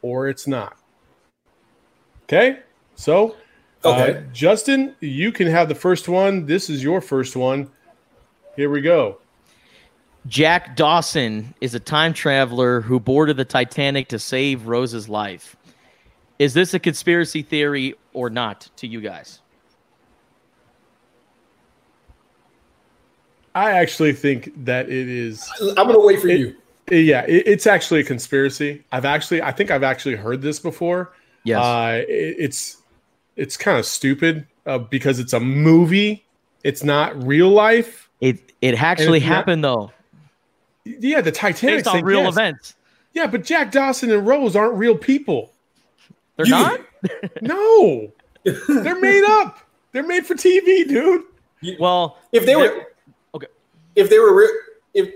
[0.02, 0.78] or it's not.
[2.24, 2.60] Okay,
[2.96, 3.36] so
[3.84, 4.18] Okay.
[4.18, 6.46] uh, Justin, you can have the first one.
[6.46, 7.70] This is your first one.
[8.56, 9.20] Here we go.
[10.28, 15.56] Jack Dawson is a time traveler who boarded the Titanic to save Rose's life.
[16.40, 19.40] Is this a conspiracy theory or not to you guys?
[23.54, 25.50] I actually think that it is.
[25.62, 26.56] I'm gonna wait for It- you.
[26.92, 28.84] Yeah, it, it's actually a conspiracy.
[28.92, 31.14] I've actually, I think I've actually heard this before.
[31.44, 31.60] Yes.
[31.60, 32.78] Uh, it, it's
[33.38, 36.26] it's kind of stupid uh, because it's a movie.
[36.64, 38.10] It's not real life.
[38.22, 39.92] it it actually it's not- happened though,
[40.86, 42.34] Yeah, the Titanic based on thing, real yes.
[42.34, 42.76] events.
[43.14, 45.52] Yeah, but Jack Dawson and Rose aren't real people.
[46.38, 46.80] They're You- not.
[47.42, 48.12] No,
[48.44, 49.60] they're made up.
[49.92, 51.22] They're made for TV, dude.
[51.80, 52.88] Well, If they were
[53.36, 53.46] okay.
[53.96, 54.50] if they were real,
[54.96, 55.14] if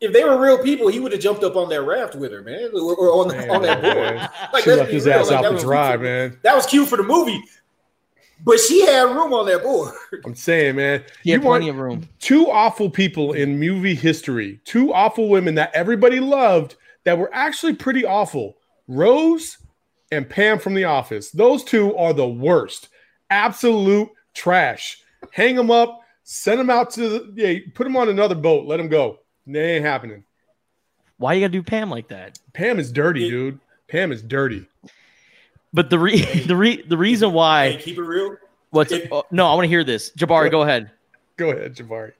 [0.00, 2.42] if they were real people, he would have jumped up on that raft with her,
[2.42, 3.96] man, or, or on, Man, on that board.
[3.96, 4.30] man.
[4.52, 6.38] Like, She left his real, ass like, out that to was dry, man.
[6.42, 7.42] That was cute for the movie,
[8.42, 9.94] but she had room on that board.
[10.24, 11.04] I'm saying, man.
[11.22, 12.08] He you want plenty of room.
[12.20, 17.74] two awful people in movie history, two awful women that everybody loved that were actually
[17.74, 18.56] pretty awful.
[18.88, 19.58] Rose
[20.10, 21.30] and Pam from The Office.
[21.30, 22.88] Those two are the worst.
[23.30, 25.02] Absolute trash.
[25.32, 28.76] Hang them up, send them out to the, yeah, put them on another boat, let
[28.76, 29.20] them go.
[29.46, 30.24] They ain't happening.
[31.16, 32.38] Why you gotta do Pam like that?
[32.52, 33.60] Pam is dirty, dude.
[33.88, 34.66] Pam is dirty.
[35.74, 38.36] But the re- the re- the reason Hey, why keep it real.
[38.70, 40.10] what's it- oh, no, I want to hear this.
[40.16, 40.90] Jabari, go ahead.
[41.36, 42.12] Go ahead, Jabari.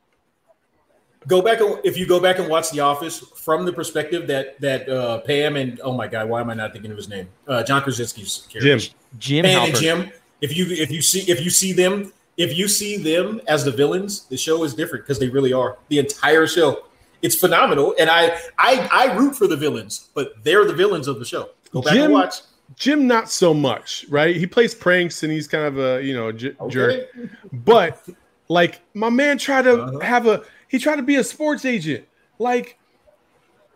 [1.26, 4.60] Go back and if you go back and watch The Office from the perspective that
[4.60, 7.28] that uh, Pam and oh my god, why am I not thinking of his name?
[7.48, 8.76] Uh, John Krasinski's character.
[8.78, 8.94] Jim.
[9.18, 10.10] Jim Pam and Jim.
[10.42, 13.70] If you if you see if you see them if you see them as the
[13.70, 15.78] villains, the show is different because they really are.
[15.88, 16.84] The entire show,
[17.22, 21.18] it's phenomenal, and I I I root for the villains, but they're the villains of
[21.20, 21.50] the show.
[21.70, 22.34] Go back Jim- and watch.
[22.76, 24.34] Jim, not so much, right?
[24.34, 27.06] He plays pranks and he's kind of a, you know, j- jerk.
[27.52, 28.06] But
[28.48, 29.98] like my man tried to Uh-huh.
[30.00, 32.04] have a he tried to be a sports agent.
[32.38, 32.78] Like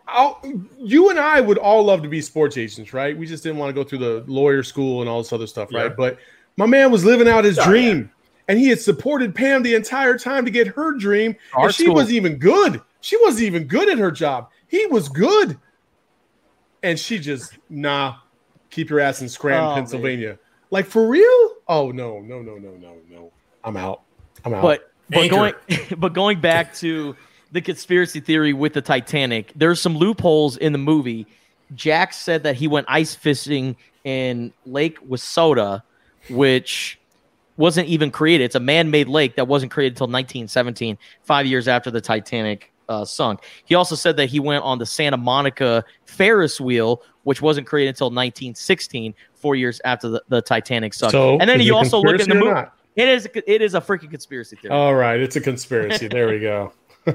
[0.07, 0.41] I'll,
[0.79, 3.15] you and I would all love to be sports agents, right?
[3.15, 5.69] We just didn't want to go through the lawyer school and all this other stuff,
[5.71, 5.83] Yeah.
[5.83, 5.95] right?
[5.95, 6.17] But
[6.57, 8.11] my man was living out his Oh, dream.
[8.47, 11.35] And he had supported Pam the entire time to get her dream.
[11.53, 11.93] Our and she school.
[11.93, 12.81] wasn't even good.
[13.01, 14.49] She wasn't even good at her job.
[14.67, 15.55] He was good.
[16.81, 18.15] And she just, nah,
[18.69, 19.75] keep your ass in Scranton, Oh, man.
[19.77, 20.39] Pennsylvania.
[20.71, 21.55] Like for real?
[21.67, 23.31] Oh no, no, no, no, no, no.
[23.63, 24.01] I'm out.
[24.45, 24.61] I'm out.
[24.61, 25.35] But but Anchor.
[25.35, 25.53] going
[25.97, 27.15] but going back to
[27.51, 31.25] the conspiracy theory with the Titanic, there's some loopholes in the movie.
[31.75, 35.81] Jack said that he went ice fishing in Lake Wissota,
[36.29, 36.99] which
[37.57, 38.45] wasn't even created.
[38.45, 43.03] It's a man-made lake that wasn't created until 1917, five years after the Titanic uh,
[43.05, 43.41] sunk.
[43.65, 47.89] He also said that he went on the Santa Monica Ferris wheel, which wasn't created
[47.89, 51.11] until 1916, four years after the, the Titanic sunk.
[51.11, 52.49] so and then you also look in the movie.
[52.49, 52.73] not?
[52.95, 54.73] It is it is a freaking conspiracy theory.
[54.73, 56.07] All right, it's a conspiracy.
[56.07, 56.73] there we go.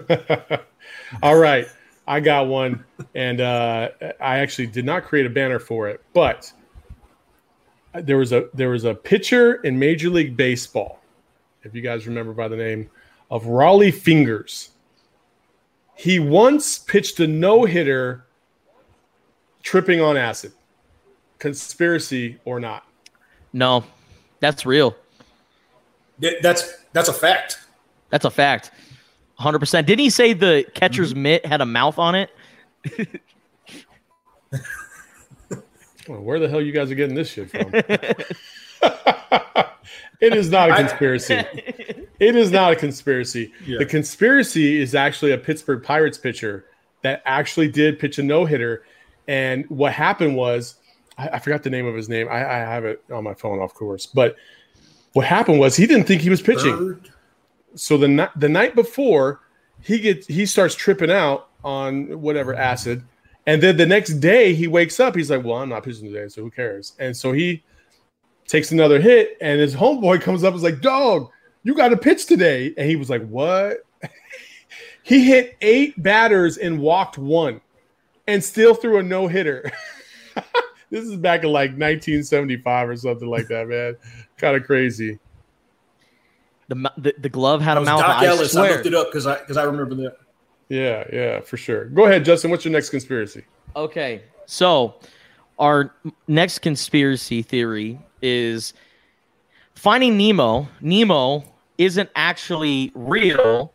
[1.22, 1.66] All right,
[2.06, 2.84] I got one,
[3.16, 3.88] and uh,
[4.20, 6.52] I actually did not create a banner for it, but
[7.92, 11.00] there was a there was a pitcher in Major League Baseball,
[11.64, 12.88] if you guys remember by the name
[13.32, 14.70] of Rollie Fingers.
[15.96, 18.23] He once pitched a no hitter,
[19.64, 20.52] tripping on acid.
[21.40, 22.86] Conspiracy or not?
[23.52, 23.82] No,
[24.38, 24.94] that's real.
[26.42, 27.58] That's that's a fact.
[28.10, 28.70] That's a fact.
[29.40, 29.84] 100%.
[29.84, 31.22] Didn't he say the catcher's Mm-hmm.
[31.22, 32.30] mitt had a mouth on it?
[36.06, 37.70] Well, where the hell you guys are getting this shit from?
[40.20, 41.42] it is not a conspiracy.
[42.20, 43.52] It is not a conspiracy.
[43.66, 43.78] Yeah.
[43.78, 46.66] The conspiracy is actually a Pittsburgh Pirates pitcher
[47.02, 48.84] that actually did pitch a no hitter.
[49.28, 50.76] And what happened was,
[51.16, 52.28] I, I forgot the name of his name.
[52.28, 54.06] I, I have it on my phone, of course.
[54.06, 54.36] But
[55.12, 56.76] what happened was he didn't think he was pitching.
[56.76, 57.10] Bird.
[57.74, 59.40] so the night the night before
[59.80, 63.02] he gets he starts tripping out on whatever acid.
[63.46, 65.14] And then the next day he wakes up.
[65.14, 66.92] He's like well i'm not pitching today so who cares?
[66.98, 67.62] And so he
[68.46, 71.30] takes another hit and his homeboy comes up and is like dog
[71.62, 72.74] you got to pitch today.
[72.76, 73.78] And he was like what?
[75.06, 77.60] He hit eight batters and walked one
[78.26, 79.70] and still threw a no-hitter
[80.90, 83.96] this is back in like 1975 or something like that man
[84.38, 85.18] kind of crazy
[86.68, 88.00] The, the the glove had a mouth.
[88.00, 88.56] Dock I Ellis.
[88.56, 90.16] I looked it up because I because I remember that.
[90.70, 91.86] Yeah, yeah, for sure.
[91.86, 92.50] Go ahead, Justin.
[92.50, 93.44] What's your next conspiracy?
[93.76, 94.94] Okay, so
[95.58, 95.94] our
[96.26, 98.72] next conspiracy theory is
[99.74, 100.66] finding Nemo.
[100.80, 101.44] Nemo
[101.76, 103.72] isn't actually real.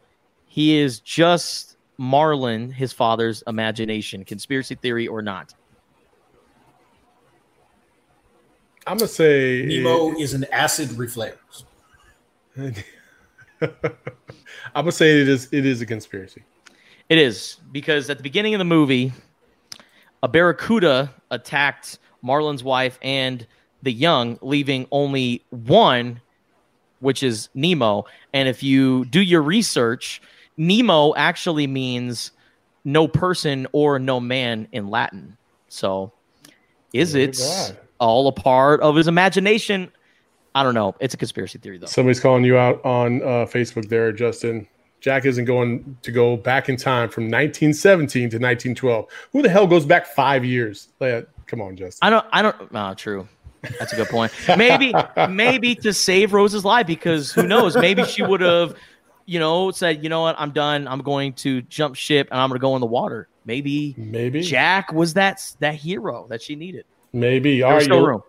[0.47, 1.68] He is just
[1.99, 4.23] Marlin, his father's imagination.
[4.23, 5.53] Conspiracy theory or not?
[8.87, 11.65] I'm gonna say Nemo is an acid reflex.
[12.57, 12.73] I'm
[14.73, 15.49] gonna say it is.
[15.51, 16.43] It is a conspiracy.
[17.09, 19.11] It is because at the beginning of the movie,
[20.23, 23.45] a barracuda attacked Marlin's wife, and
[23.83, 26.21] the young, leaving only one,
[27.01, 28.05] which is Nemo.
[28.33, 30.21] And if you do your research,
[30.59, 32.31] Nemo actually means
[32.83, 35.37] no person or no man in Latin.
[35.69, 36.11] So
[36.93, 37.39] is it
[37.99, 39.91] all a part of his imagination?
[40.53, 40.95] I don't know.
[40.99, 41.87] It's a conspiracy theory, though.
[41.87, 44.67] Somebody's calling you out on uh, Facebook there, Justin.
[44.99, 49.05] Jack isn't going to go back in time from 1917 to 1912.
[49.31, 50.89] Who the hell goes back five years?
[50.99, 52.05] Like, come on, Justin.
[52.05, 52.25] I don't.
[52.33, 52.55] I don't.
[52.73, 53.27] Oh, true.
[53.77, 54.33] That's a good point.
[54.57, 54.93] Maybe,
[55.29, 57.77] maybe to save Rose's life because who knows?
[57.77, 58.75] Maybe she would have,
[59.29, 60.87] you know, said, you know what, I'm done.
[60.87, 63.27] I'm going to jump ship and I'm going to go in the water.
[63.45, 64.41] Maybe Maybe.
[64.41, 66.85] Jack was that that hero that she needed.
[67.13, 67.61] Maybe.
[67.63, 67.89] All There right.
[67.89, 68.21] was room.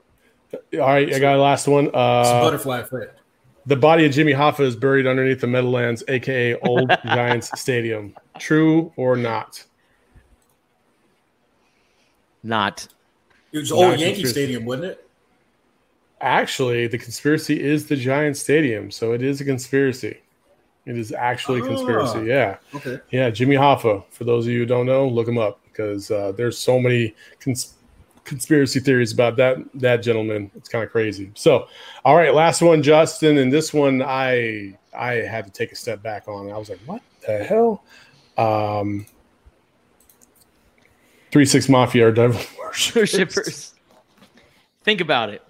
[0.75, 1.13] All right.
[1.13, 1.87] I got a last one.
[1.87, 3.19] It's a Uh, butterfly effect.
[3.67, 8.15] the body of Jimmy Hoffa is buried underneath the Meadowlands, aka Old Giants Stadium.
[8.39, 9.65] True or not?
[12.43, 12.89] Not.
[13.53, 14.33] It was Not old Yankee conspiracy.
[14.33, 15.07] Stadium, wasn't it?
[16.21, 20.21] Actually, the conspiracy is the Giants Stadium, so it is a conspiracy.
[20.87, 21.67] It is actually a Ah.
[21.69, 22.21] conspiracy.
[22.27, 22.57] Yeah.
[22.75, 22.99] Okay.
[23.11, 24.05] Yeah, Jimmy Hoffa.
[24.11, 27.15] For those of you who don't know, look him up because uh, there's so many
[27.39, 27.75] cons-
[28.25, 30.51] conspiracy theories about that that gentleman.
[30.57, 31.31] It's kind of crazy.
[31.35, 31.69] So,
[32.05, 36.03] all right, last one, Justin, and this one I I had to take a step
[36.03, 36.51] back on.
[36.51, 37.85] I was like, what the hell?
[38.39, 39.07] Um,
[41.31, 43.13] Three Six Mafia are devil worshippers.
[43.13, 43.75] Worshippers.
[44.83, 45.43] Think about it.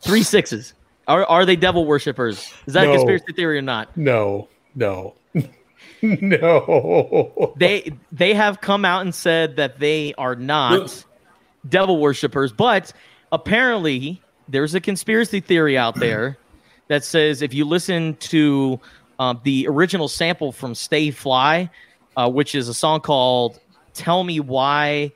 [0.00, 0.74] Three sixes.
[1.08, 2.52] Are are they devil worshippers?
[2.66, 2.90] Is that No.
[2.92, 3.96] a conspiracy theory or not?
[3.96, 5.14] No, no,
[6.02, 7.54] no.
[7.56, 11.04] They they have come out and said that they are not
[11.68, 12.92] devil worshippers, but
[13.32, 16.38] apparently there's a conspiracy theory out there
[16.88, 18.78] that says if you listen to
[19.18, 21.70] um, the original sample from Stay Fly,
[22.16, 23.58] uh, which is a song called
[23.94, 25.12] "Tell Me Why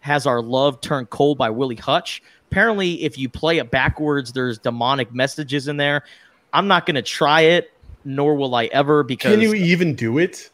[0.00, 2.22] Has Our Love Turned Cold" by Willie Hutch.
[2.50, 6.04] Apparently, if you play it backwards, there's demonic messages in there.
[6.52, 7.72] I'm not going to try it,
[8.04, 10.50] nor will I ever, because Can you even do it?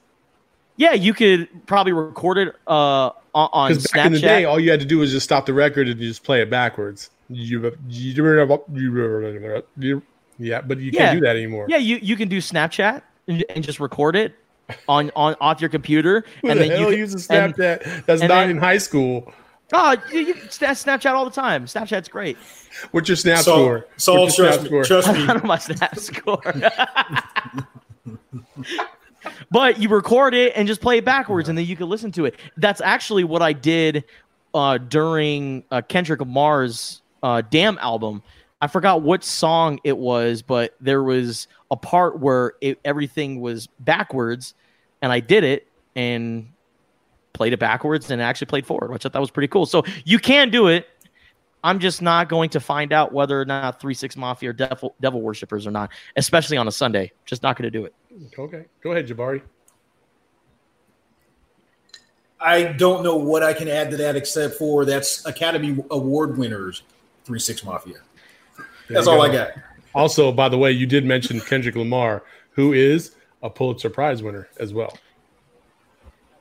[0.77, 4.23] yeah, you could probably record it uh, on, on Because back in the Snapchat.
[4.23, 6.51] day, all you had to do was just stop the record and just play it
[6.51, 7.11] backwards.
[7.31, 8.13] You, you,
[9.77, 10.03] you
[10.39, 10.99] yeah, but you Yeah.
[11.01, 11.67] can't do that anymore.
[11.69, 14.35] Yeah, you, you can do Snapchat and, and just record it
[14.89, 18.07] on, on off your computer, Who and the then hell you can, uses and- Snapchat?
[18.07, 19.33] That's and not then- in high school.
[19.71, 21.67] Oh, you, you Snapchat all the time.
[21.67, 22.39] Snapchat's great.
[22.93, 23.87] What's your snap Saul, score?
[23.99, 24.69] Saul What's your trust snap me.
[24.69, 24.85] score?
[24.85, 25.27] Trust I me.
[25.27, 26.41] don't know my Snap score.
[29.51, 32.25] but you record it and just play it backwards, and then you can listen to
[32.25, 32.37] it.
[32.57, 34.05] That's actually what I did
[34.55, 38.23] uh, during uh, Kendrick Lamar's uh, "Damn" album.
[38.61, 43.69] I forgot what song it was, but there was a part where it, everything was
[43.79, 44.55] backwards,
[45.01, 46.49] and I did it and
[47.33, 49.65] played it backwards and actually played forward, which I thought was pretty cool.
[49.65, 50.89] So you can do it.
[51.63, 54.95] I'm just not going to find out whether or not Three Six Mafia are devil,
[55.01, 57.13] devil worshippers or not, especially on a Sunday.
[57.27, 57.95] Just not going to do it.
[58.39, 59.43] Okay, go ahead, Jabari.
[62.41, 66.83] I don't know what I can add to that except for that's Academy Award winners,
[67.25, 67.97] Three Six Mafia.
[68.89, 69.23] That's all go.
[69.23, 69.51] I got.
[69.95, 74.49] Also, by the way, you did mention Kendrick Lamar, who is a Pulitzer Prize winner
[74.61, 74.97] as well.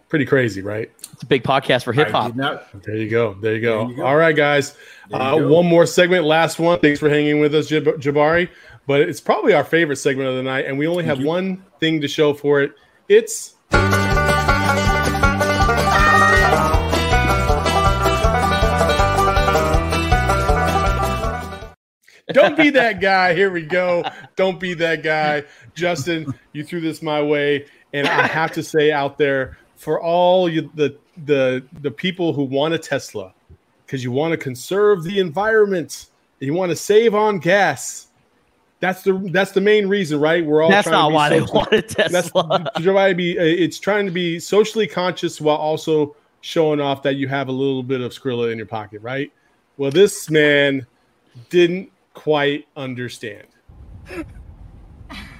[0.09, 0.89] Pretty crazy, right?
[1.13, 2.35] It's a big podcast for hip hop.
[2.35, 2.67] not.
[2.83, 3.33] There you go.
[3.33, 3.79] There you go.
[3.79, 4.05] There you go.
[4.05, 4.77] All right, guys.
[5.11, 5.47] Uh, go.
[5.47, 6.79] one more segment, last one.
[6.79, 8.49] Thanks for hanging with us, Jab- Jabari.
[8.87, 12.01] But it's probably our favorite segment of the night, and we only have one thing
[12.01, 12.73] to show for it.
[13.09, 13.53] It's
[22.33, 23.33] Don't be that guy.
[23.33, 24.03] Here we go.
[24.35, 25.43] Don't be that guy.
[25.73, 27.65] Justin, you threw this my way.
[27.93, 32.43] And I have to say out there, for all you, the the the people who
[32.43, 33.33] want a Tesla,
[33.85, 36.07] because you want to conserve the environment,
[36.39, 38.06] you want to save on gas.
[38.79, 40.45] That's the that's the main reason, right?
[40.45, 42.71] We're all That's trying to not be why they social- want a that's Tesla.
[42.81, 43.39] trying to be.
[43.39, 47.51] uh, It's trying to be socially conscious while also showing off that you have a
[47.51, 49.31] little bit of Skrilla in your pocket, right?
[49.77, 50.85] Well, this man
[51.49, 53.47] didn't quite understand.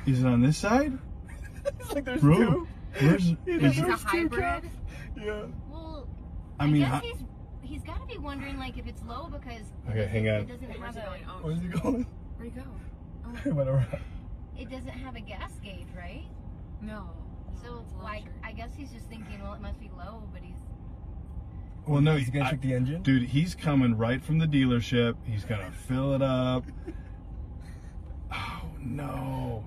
[0.06, 0.98] Is it on this side?
[1.94, 2.68] like there's Bro, two.
[3.00, 3.88] where's is It's it?
[3.90, 4.70] a hybrid.
[5.16, 5.44] Yeah.
[5.70, 6.08] Well,
[6.60, 7.18] I I, mean, guess how- he's
[7.62, 10.36] he's got to be wondering like if it's low because Okay, hang on.
[10.42, 11.00] it doesn't have a
[11.42, 12.08] Where's he going?
[12.38, 12.66] where'd he go?
[13.44, 13.88] He went around.
[14.58, 16.26] It doesn't have a gas gauge, right?
[16.82, 17.10] No.
[17.64, 20.56] So like I guess he's just thinking, well, it must be low, but he's
[21.88, 23.02] Well, no, He's gonna I- check the engine.
[23.04, 25.16] dude, he's coming right from the dealership.
[25.26, 26.66] He's gonna fill it up.
[28.32, 29.64] Oh no!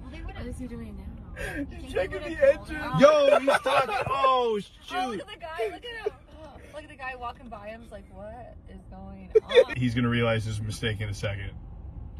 [0.00, 0.46] well, they would have.
[0.46, 1.64] is he doing now?
[1.78, 2.76] He's checking the engine.
[2.76, 2.92] him?
[2.98, 3.94] Yo, he's talking.
[4.08, 5.10] Oh Oh, shoot!
[5.10, 5.64] look at the guy!
[5.74, 6.12] Look at him!
[6.42, 9.30] Oh, look at the guy walking by him is like, what is going
[9.68, 9.76] on?
[9.76, 11.50] He's gonna realize his mistake in a second.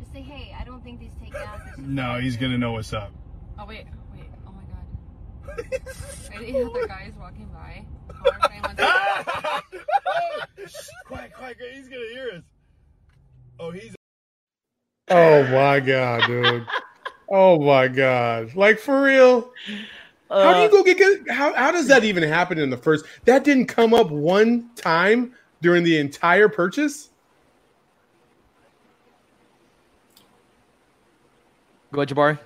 [0.01, 1.61] Just say, hey, I don't think these take gas.
[1.79, 3.13] No, he's gonna know what's up.
[3.59, 4.63] Oh wait, wait, oh my
[5.53, 5.59] god.
[6.35, 7.85] Are the other guys walking by?
[8.09, 8.77] Connor, if
[11.05, 11.75] quiet, quiet, quiet.
[11.75, 12.43] He's gonna hear us.
[13.59, 13.95] Oh, he's.
[15.09, 16.67] Oh my god, dude.
[17.29, 18.55] Oh my god.
[18.57, 19.51] Like for real?
[20.31, 22.77] How do Uh, you go get, get how how does that even happen in the
[22.77, 23.05] first?
[23.25, 27.11] That didn't come up one time during the entire purchase?
[31.93, 32.39] Go ahead, Jabari.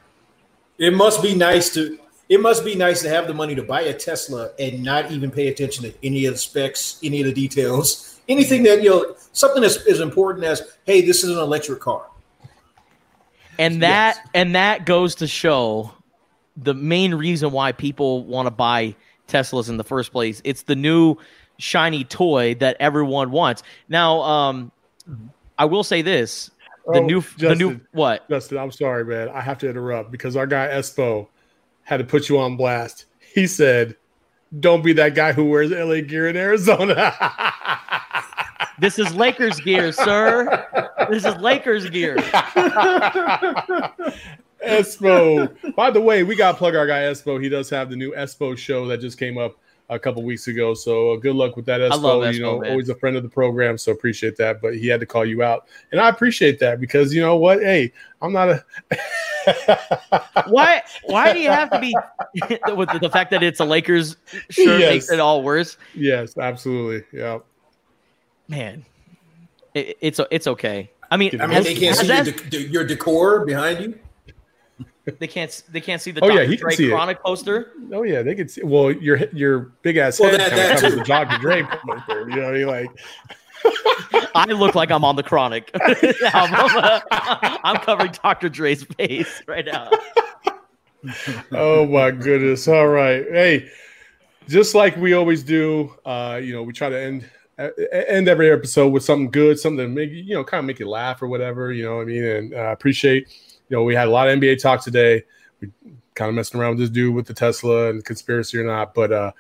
[0.79, 3.83] It must be nice to it must be nice to have the money to buy
[3.83, 7.33] a Tesla and not even pay attention to any of the specs, any of the
[7.33, 11.81] details, anything that you know, something that's as important as, hey, this is an electric
[11.81, 12.07] car.
[13.59, 15.93] And that and that goes to show
[16.57, 18.97] the main reason why people want to buy
[19.29, 20.41] Teslas in the first place.
[20.45, 21.17] It's the new
[21.59, 23.63] shiny toy that everyone wants.
[23.89, 24.73] Now, um,
[25.57, 26.51] I will say this:
[26.87, 28.29] the Oh, new, the new what?
[28.29, 29.29] Justin, I'm sorry, man.
[29.31, 31.29] I have to interrupt because our guy Espo
[31.83, 33.07] had to put you on blast.
[33.35, 33.97] He said,
[34.61, 37.13] Don't be that guy who wears LA gear in Arizona.
[38.81, 40.67] This is Lakers gear, sir.
[41.09, 42.17] This is Lakers gear.
[44.67, 45.75] Espo.
[45.77, 47.41] By the way, we got to plug our guy Espo.
[47.41, 49.57] He does have the new Espo show that just came up
[49.91, 50.73] a couple weeks ago.
[50.75, 52.03] So uh, good luck with that, Espo.
[52.03, 52.71] love you Espo, know, man.
[52.71, 53.77] always a friend of the program.
[53.77, 54.63] So appreciate that.
[54.63, 55.67] But he had to call you out.
[55.93, 57.61] And I appreciate that because you know what?
[57.61, 58.65] Hey, I'm not a.
[60.49, 60.83] Why?
[61.05, 61.95] Why do you have to be
[62.75, 64.17] with the, the fact that it's a Lakers
[64.51, 64.91] shirt Yes.
[64.91, 65.77] makes it all worse?
[65.95, 67.05] yes, absolutely.
[67.19, 67.39] Yeah.
[68.49, 68.85] Man,
[69.75, 70.91] it, it's it's okay.
[71.11, 73.81] I mean, I mean, has- they can't see has your, that- de- your decor behind
[73.85, 73.99] you.
[75.19, 76.43] They can't they can't see the Oh, Dr.
[76.43, 76.91] yeah, he can Dre see it.
[76.91, 77.73] Chronic poster.
[77.93, 78.63] Oh yeah, they could see.
[78.63, 81.39] Well, your your big ass Well, head that- that covers the Dr.
[81.39, 82.29] Dre poster.
[82.31, 82.67] You know, what I mean?
[82.67, 82.91] like
[84.35, 85.71] I look like I'm on the Chronic.
[85.81, 87.03] I'm,
[87.65, 88.49] I'm covering Dr.
[88.49, 89.91] Dre's face right now.
[91.53, 92.67] oh my goodness.
[92.69, 93.25] All right.
[93.31, 93.69] Hey,
[94.49, 97.29] just like we always do, uh, you know, we try to end
[97.59, 100.65] uh, end every episode with something good, something to make you you know, kind of
[100.67, 101.73] make you laugh or whatever.
[101.73, 102.25] You know what I mean?
[102.25, 103.29] And I appreciate,
[103.69, 105.23] you know, we had a lot of NBA talk today.
[105.61, 105.71] We
[106.15, 109.13] kind of messing around with this dude with the Tesla and conspiracy or not, but
[109.13, 109.33] uh,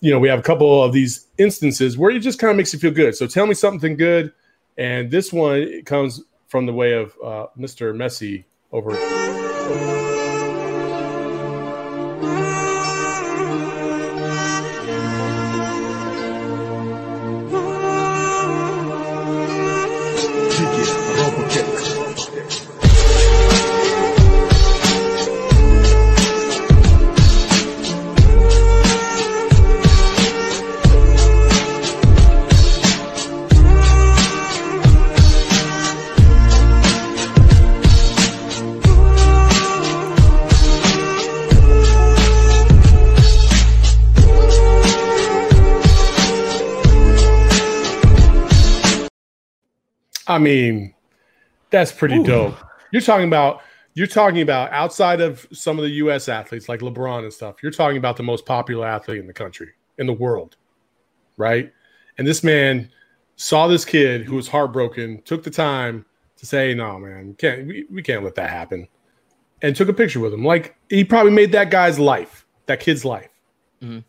[0.00, 2.72] you know, we have a couple of these instances where it just kind of makes
[2.72, 3.14] you feel good.
[3.14, 4.32] So tell me something good.
[4.76, 7.94] And this one comes from the way of uh, Mr.
[7.94, 10.13] Messi over.
[50.34, 50.92] I mean,
[51.70, 52.56] that's pretty dope.
[52.90, 53.62] You're talking about
[53.94, 56.28] you're talking about outside of some of the U.S.
[56.28, 57.62] athletes like LeBron and stuff.
[57.62, 60.56] You're talking about the most popular athlete in the country, in the world,
[61.36, 61.72] right?
[62.18, 62.90] And this man
[63.36, 66.04] saw this kid who was heartbroken, took the time
[66.36, 68.88] to say, "No, man, we can't we, we can't let that happen,"
[69.62, 70.44] and took a picture with him.
[70.44, 73.30] Like he probably made that guy's life, that kid's life.
[73.80, 74.00] Mm-hmm.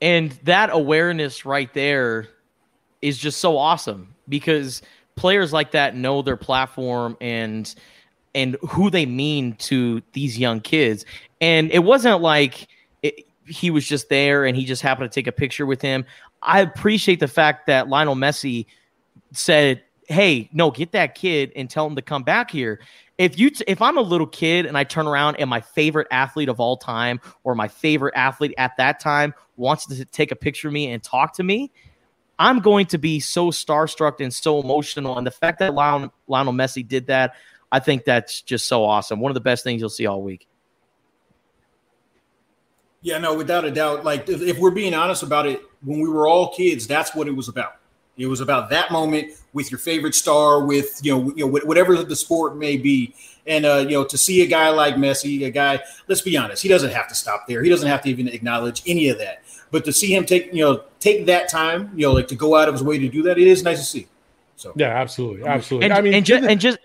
[0.00, 2.28] And that awareness right there
[3.02, 4.82] is just so awesome because
[5.18, 7.74] players like that know their platform and
[8.34, 11.04] and who they mean to these young kids.
[11.40, 12.68] And it wasn't like
[13.02, 16.04] it, he was just there and he just happened to take a picture with him.
[16.42, 18.66] I appreciate the fact that Lionel Messi
[19.32, 22.80] said, "Hey, no, get that kid and tell him to come back here."
[23.18, 26.06] If you t- if I'm a little kid and I turn around and my favorite
[26.12, 30.36] athlete of all time or my favorite athlete at that time wants to take a
[30.36, 31.72] picture of me and talk to me,
[32.38, 35.18] I'm going to be so starstruck and so emotional.
[35.18, 37.34] And the fact that Lionel, Lionel Messi did that,
[37.72, 39.20] I think that's just so awesome.
[39.20, 40.46] One of the best things you'll see all week.
[43.00, 44.04] Yeah, no, without a doubt.
[44.04, 47.28] Like if, if we're being honest about it, when we were all kids, that's what
[47.28, 47.74] it was about.
[48.16, 52.02] It was about that moment with your favorite star, with you know, you know, whatever
[52.02, 53.14] the sport may be,
[53.48, 55.82] and uh, you know, to see a guy like Messi, a guy.
[56.06, 57.62] Let's be honest, he doesn't have to stop there.
[57.62, 59.42] He doesn't have to even acknowledge any of that.
[59.70, 62.56] But to see him take, you know, take that time, you know, like to go
[62.56, 64.06] out of his way to do that, it is nice to see.
[64.56, 65.86] So Yeah, absolutely, absolutely.
[65.86, 66.78] and, I mean, and just and just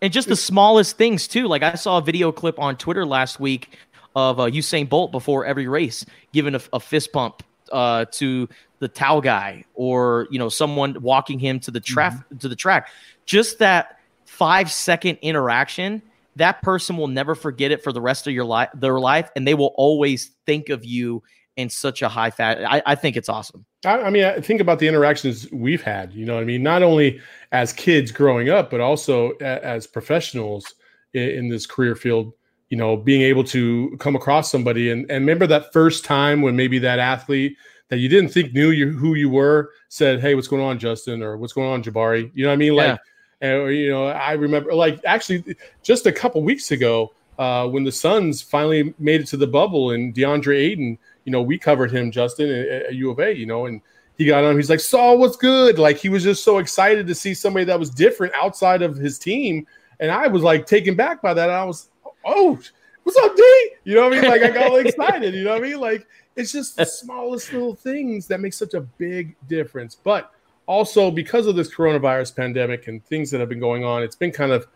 [0.00, 1.46] and just the smallest things too.
[1.46, 3.76] Like I saw a video clip on Twitter last week
[4.16, 7.42] of uh, Usain Bolt before every race giving a, a fist pump
[7.72, 8.48] uh, to
[8.78, 12.88] the towel guy or you know someone walking him to the track to the track.
[13.26, 16.00] Just that five second interaction,
[16.38, 19.46] that person will never forget it for the rest of your life, their life, and
[19.46, 21.22] they will always think of you
[21.56, 22.64] in such a high fat.
[22.64, 23.64] I, I think it's awesome.
[23.84, 26.12] I, I mean, I think about the interactions we've had.
[26.12, 27.20] You know, what I mean, not only
[27.52, 30.72] as kids growing up, but also a, as professionals
[31.12, 32.32] in, in this career field.
[32.70, 36.54] You know, being able to come across somebody and, and remember that first time when
[36.54, 37.56] maybe that athlete
[37.88, 41.22] that you didn't think knew you who you were said, "Hey, what's going on, Justin?"
[41.22, 42.74] or "What's going on, Jabari?" You know what I mean?
[42.74, 43.00] Like,
[43.40, 47.92] and, you know, I remember like actually just a couple weeks ago uh, when the
[47.92, 52.10] Suns finally made it to the bubble and DeAndre Ayton, you know, we covered him,
[52.10, 53.80] Justin, at, at U of A, you know, and
[54.16, 54.56] he got on.
[54.56, 55.78] He's like, Saul, what's good?
[55.78, 59.18] Like he was just so excited to see somebody that was different outside of his
[59.18, 59.66] team,
[60.00, 61.50] and I was like taken back by that.
[61.50, 61.90] I was,
[62.24, 62.58] oh,
[63.04, 63.70] what's up, D?
[63.84, 64.30] You know what I mean?
[64.30, 65.34] Like I got all excited.
[65.34, 65.80] You know what I mean?
[65.80, 69.94] Like it's just the smallest little things that make such a big difference.
[69.94, 70.32] But
[70.68, 74.30] also because of this coronavirus pandemic and things that have been going on, it's been
[74.30, 74.68] kind of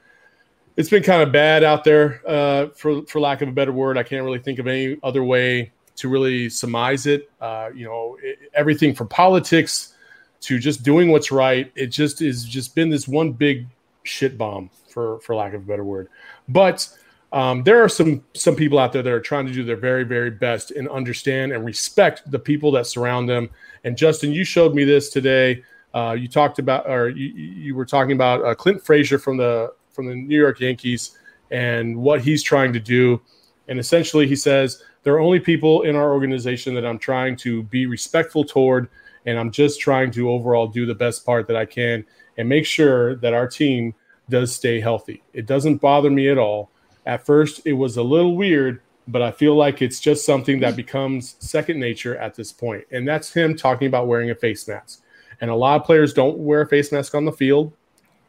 [0.77, 3.99] it's been kind of bad out there, uh, for for lack of a better word.
[3.99, 7.31] I can't really think of any other way to really surmise it.
[7.41, 9.95] Uh, you know, it, everything from politics
[10.41, 11.71] to just doing what's right.
[11.77, 13.67] It just is just been this one big
[14.03, 16.09] shit bomb, for for lack of a better word.
[16.49, 16.89] But
[17.35, 20.05] um, there are some some people out there that are trying to do their very
[20.05, 23.51] very best and understand and respect the people that surround them.
[23.85, 25.63] And Justin, you showed me this today.
[25.95, 29.73] Uh, you talked about, or you, you were talking about uh, Clint Frazier from the
[29.91, 31.19] from the New York Yankees
[31.51, 33.21] and what he's trying to do.
[33.69, 37.63] And essentially, he says there are only people in our organization that I'm trying to
[37.65, 38.89] be respectful toward,
[39.27, 42.05] and I'm just trying to overall do the best part that I can
[42.39, 43.95] and make sure that our team
[44.31, 45.23] does stay healthy.
[45.33, 46.71] It doesn't bother me at all.
[47.05, 50.77] At first, it was a little weird, but I feel like it's just something that
[50.77, 52.85] becomes second nature at this point.
[52.91, 55.03] And that's him talking about wearing a face mask.
[55.41, 57.73] And a lot of players don't wear a face mask on the field,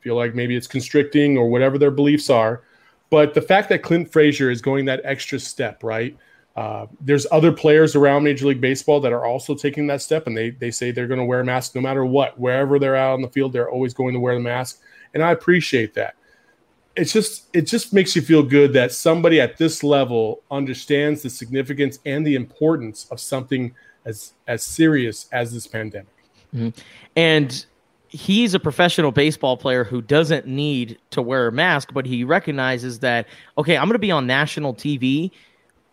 [0.02, 2.64] feel like maybe it's constricting or whatever their beliefs are.
[3.10, 6.18] But the fact that Clint Frazier is going that extra step, right?
[6.56, 10.38] Uh, there's other players around Major League Baseball that are also taking that step, and
[10.38, 13.14] they they say they're going to wear a mask no matter what, wherever they're out
[13.14, 14.80] on the field, they're always going to wear the mask,
[15.14, 16.16] and I appreciate that.
[16.96, 21.30] It's just it just makes you feel good that somebody at this level understands the
[21.30, 23.74] significance and the importance of something
[24.06, 26.13] as as serious as this pandemic.
[27.16, 27.66] And
[28.14, 33.00] he's a professional baseball player who doesn't need to wear a mask, but he recognizes
[33.00, 33.28] that,
[33.58, 35.32] okay, I'm going to be on national TV.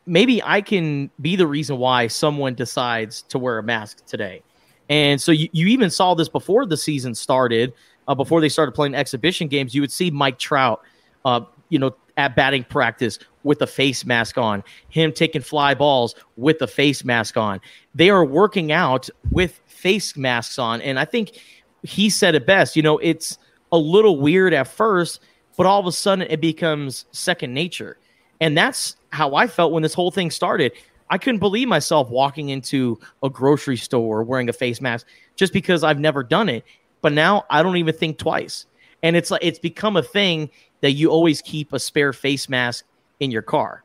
[0.06, 4.42] Maybe I can be the reason why someone decides to wear a mask today.
[4.90, 7.72] And so you, you even saw this before the season started,
[8.06, 9.74] uh, before they started playing exhibition games.
[9.74, 10.82] You would see Mike Trout,
[11.24, 16.14] uh, you know, at batting practice with a face mask on, him taking fly balls
[16.36, 17.60] with a face mask on.
[17.94, 20.80] They are working out with face masks on.
[20.82, 21.40] And I think
[21.82, 22.76] he said it best.
[22.76, 23.38] You know, it's
[23.72, 25.20] a little weird at first,
[25.56, 27.98] but all of a sudden it becomes second nature.
[28.40, 30.72] And that's how I felt when this whole thing started.
[31.10, 35.06] I couldn't believe myself walking into a grocery store wearing a face mask
[35.36, 36.64] just because I've never done it.
[37.02, 38.66] But now I don't even think twice.
[39.02, 40.50] And it's like it's become a thing
[40.82, 42.84] that you always keep a spare face mask
[43.18, 43.82] in your car.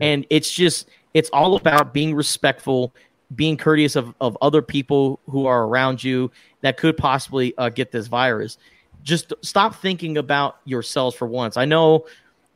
[0.00, 2.94] And it's just it's all about being respectful,
[3.34, 6.30] being courteous of, of other people who are around you
[6.62, 8.58] that could possibly uh, get this virus.
[9.02, 11.56] Just stop thinking about yourselves for once.
[11.56, 12.06] I know,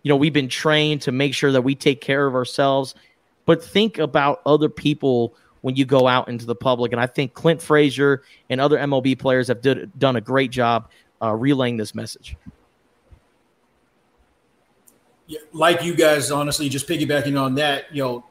[0.02, 2.94] you know, we've been trained to make sure that we take care of ourselves,
[3.44, 6.92] but think about other people when you go out into the public.
[6.92, 10.90] And I think Clint Frazier and other MLB players have did, done a great job
[11.22, 12.36] uh, relaying this message.
[15.52, 18.24] Like you guys, honestly, just piggybacking on that, you know,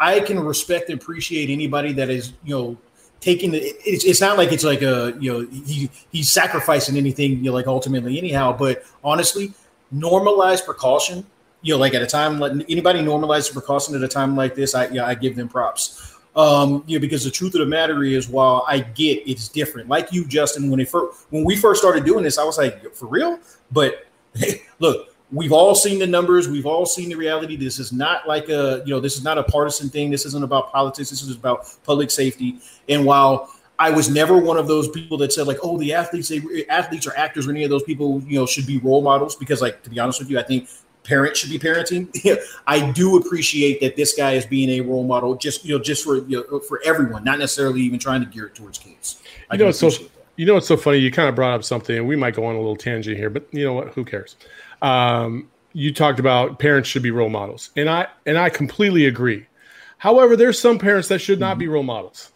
[0.00, 2.76] I can respect and appreciate anybody that is, you know,
[3.20, 3.58] taking the.
[3.58, 7.52] It's, it's not like it's like a, you know, he he's sacrificing anything, you know,
[7.52, 8.56] like ultimately anyhow.
[8.56, 9.52] But honestly,
[9.94, 11.26] normalize precaution.
[11.62, 14.74] You know, like at a time, let anybody normalize precaution at a time like this.
[14.74, 16.14] I I give them props.
[16.36, 19.88] Um, you know, because the truth of the matter is, while I get it's different,
[19.88, 22.94] like you, Justin, when it first when we first started doing this, I was like,
[22.94, 23.40] for real.
[23.72, 24.06] But
[24.78, 28.48] look, we've all seen the numbers we've all seen the reality this is not like
[28.48, 31.34] a you know this is not a partisan thing this isn't about politics this is
[31.34, 32.58] about public safety
[32.88, 36.28] and while i was never one of those people that said like oh the athletes
[36.28, 39.36] they, athletes or actors or any of those people you know should be role models
[39.36, 40.68] because like to be honest with you i think
[41.04, 42.08] parents should be parenting
[42.66, 46.04] i do appreciate that this guy is being a role model just you know just
[46.04, 49.54] for you know, for everyone not necessarily even trying to gear it towards kids I
[49.54, 50.10] You know, it's so that.
[50.36, 50.98] you know what's so funny.
[50.98, 53.30] You kind of brought up something, and we might go on a little tangent here,
[53.30, 53.88] but you know what?
[53.94, 54.36] Who cares?
[54.82, 59.46] Um, you talked about parents should be role models, and I and I completely agree.
[59.98, 62.32] However, there's some parents that should not be role models.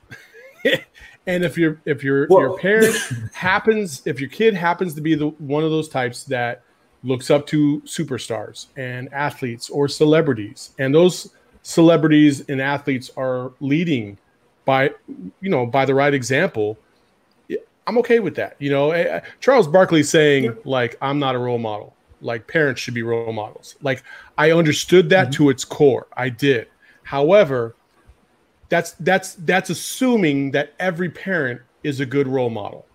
[1.27, 2.95] and if your if your your parent
[3.33, 6.63] happens if your kid happens to be the one of those types that
[7.05, 11.33] looks up to superstars and athletes or celebrities and those
[11.63, 14.19] celebrities and athletes are leading
[14.65, 14.91] by
[15.41, 16.77] you know by the right example
[17.87, 21.39] i'm okay with that you know Eh, eh, charles barkley saying like i'm not a
[21.39, 23.77] role model like parents should be role models.
[23.83, 24.03] Like
[24.39, 25.45] i understood that mm-hmm.
[25.45, 26.07] to its core.
[26.17, 26.69] I did.
[27.03, 27.77] However
[28.69, 32.87] that's that's that's assuming that every parent is a good role model.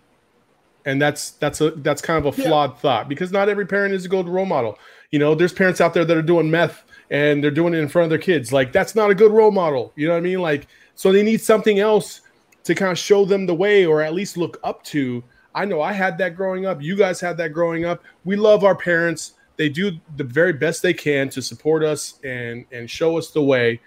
[0.84, 4.04] And that's that's a that's kind of a flawed thought because not every parent is
[4.04, 4.78] a good role model.
[5.10, 7.88] You know there's parents out there that are doing meth and they're doing it in
[7.88, 8.52] front of their kids.
[8.52, 9.92] Like that's not a good role model.
[9.94, 10.40] You know what i mean?
[10.40, 12.22] Like so they need something else
[12.64, 15.22] to kind of show them the way or at least look up to
[15.58, 16.80] i know i had that growing up.
[16.80, 18.04] You guys had that growing up.
[18.24, 19.34] We love our parents.
[19.56, 23.42] They do the very best they can to support us and and show us the
[23.42, 23.80] way.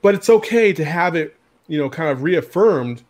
[0.00, 1.36] But it's okay to have it
[1.68, 3.02] you know kind of reaffirmed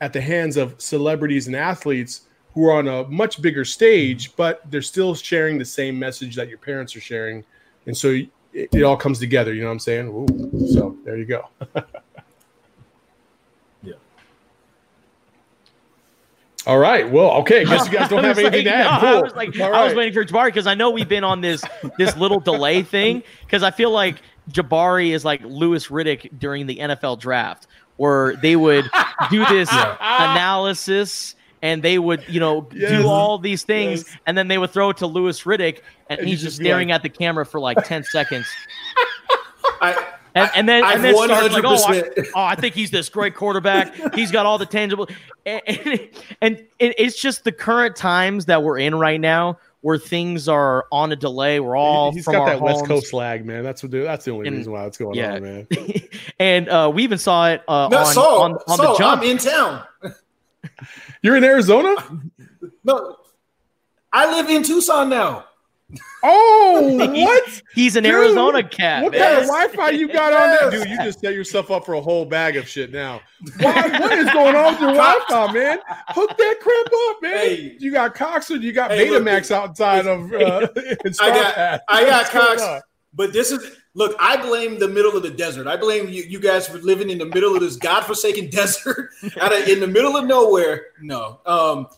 [0.00, 2.22] at the hands of celebrities and athletes
[2.54, 6.48] who are on a much bigger stage but they're still sharing the same message that
[6.48, 7.44] your parents are sharing.
[7.86, 10.06] And so it, it all comes together you know what i'm saying?
[10.08, 11.48] Ooh, so there you go
[16.66, 19.22] all right well okay guess you guys don't have anything like, to add no, I
[19.22, 21.62] was like, All I was waiting for Jabari because I know we've been on this
[21.98, 26.76] this little delay thing because I feel like Jabari is like Louis Riddick during the
[26.78, 28.84] NFL draft, where they would
[29.30, 32.90] do this analysis and they would, you know, Yes.
[33.02, 34.16] do all these things, Yes.
[34.26, 36.88] and then they would throw it to Louis Riddick, and, And he's just just staring
[36.88, 38.46] like- at the camera for like ten seconds.
[39.82, 42.02] I, And, and then, I've and then starts like, oh, I,
[42.34, 44.14] oh, I think he's this great quarterback.
[44.14, 45.08] He's got all the tangible,
[45.44, 45.60] and,
[46.40, 50.86] and, and it's just the current times that we're in right now, where things are
[50.92, 51.58] on a delay.
[51.58, 54.30] We're all he's from got our that west coast lag man that's what that's the
[54.30, 55.34] only And- reason why it's going yeah.
[55.34, 55.66] on man
[56.38, 59.22] and uh, we even saw it uh, no, on, Saul, on, on Saul, the jump.
[59.22, 59.84] I'm in town.
[61.22, 61.94] you're in arizona
[62.84, 63.16] No,
[64.12, 65.44] I live in Tucson now.
[66.22, 69.02] Oh what He's an Dude, Arizona cat.
[69.02, 69.20] What man.
[69.20, 70.90] kind of Wi-Fi you got on there, dude?
[70.90, 73.20] You just set yourself up for a whole bag of shit now.
[73.58, 75.78] Why, what is going on with your Wi-Fi, man?
[76.08, 77.36] Hook that crap up, man.
[77.36, 77.76] Hey.
[77.78, 81.80] you got Cox or you got Hey, look, Betamax outside of uh, I got, StarPath?
[81.88, 82.62] I got Cox.
[82.62, 82.80] on?
[83.12, 84.14] But this is look.
[84.20, 85.66] I blame the middle of the desert.
[85.66, 89.10] I blame you, you guys for living in the middle of this godforsaken desert,
[89.40, 90.86] out of, in the middle of nowhere.
[91.00, 91.88] No, um,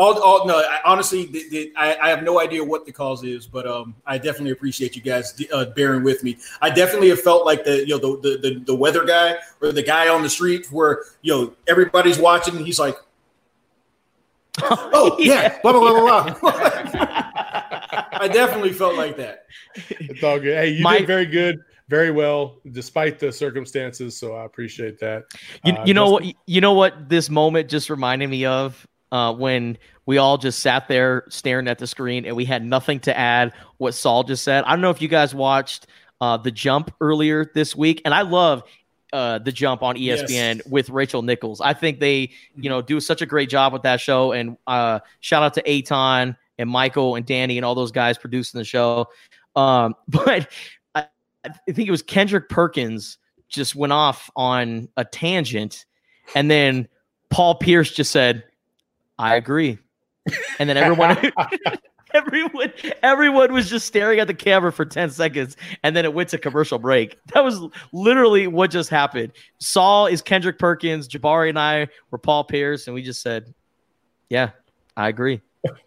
[0.00, 0.56] all, all no.
[0.58, 3.94] I, honestly, the, the, I, I have no idea what the cause is, but um,
[4.06, 6.38] I definitely appreciate you guys uh, bearing with me.
[6.62, 9.72] I definitely have felt like the you know the, the the the weather guy or
[9.72, 12.56] the guy on the street where you know everybody's watching.
[12.56, 12.96] And he's like,
[14.62, 16.40] oh yeah, blah blah blah blah.
[16.40, 17.26] blah.
[18.12, 19.46] I definitely felt like that.
[19.74, 20.56] It's all good.
[20.56, 24.16] Hey, you My- did very good, very well, despite the circumstances.
[24.16, 25.24] So I appreciate that.
[25.64, 26.36] You, Uh, you know Justin- what?
[26.46, 27.08] You know what?
[27.08, 31.78] This moment just reminded me of uh, when we all just sat there staring at
[31.78, 33.52] the screen and we had nothing to add.
[33.78, 34.64] What Saul just said.
[34.64, 35.86] I don't know if you guys watched
[36.20, 38.62] uh, the Jump earlier this week, and I love
[39.12, 40.66] uh, the Jump on ESPN Yes.
[40.66, 41.60] with Rachel Nichols.
[41.60, 44.32] I think they, you know, do such a great job with that show.
[44.32, 48.58] And uh, shout out to Aton and Michael and Danny and all those guys producing
[48.58, 49.08] the show.
[49.56, 50.50] Um, but
[50.94, 51.06] I,
[51.44, 55.84] I think it was Kendrick Perkins just went off on a tangent,
[56.36, 56.86] and then
[57.30, 58.44] Paul Pierce just said,
[59.20, 59.78] "I agree,"
[60.58, 61.16] and then everyone.
[62.12, 62.72] Everyone,
[63.04, 66.38] everyone was just staring at the camera for 10 seconds and then it went to
[66.38, 67.16] commercial break.
[67.34, 67.60] That was
[67.92, 69.32] literally what just happened.
[69.60, 73.54] Saul is Kendrick Perkins, Jabari and I were Paul Pierce, and we just said,
[74.28, 74.50] Yeah,
[74.96, 75.40] I agree.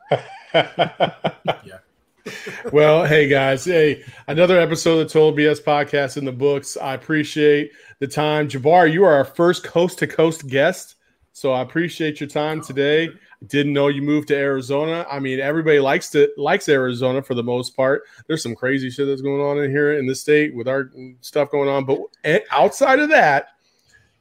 [0.09, 1.79] Yeah
[2.71, 6.77] well, hey guys, hey, another episode of the Total BS podcast in the books.
[6.77, 8.47] I appreciate the time.
[8.47, 10.95] Jabbar, you are our first coast to coast guest.
[11.33, 13.09] So I appreciate your time today.
[13.47, 15.05] Didn't know you moved to Arizona.
[15.09, 18.03] I mean, everybody likes to likes Arizona for the most part.
[18.27, 21.49] There's some crazy shit that's going on in here in the state with our stuff
[21.49, 21.99] going on, but
[22.51, 23.47] outside of that,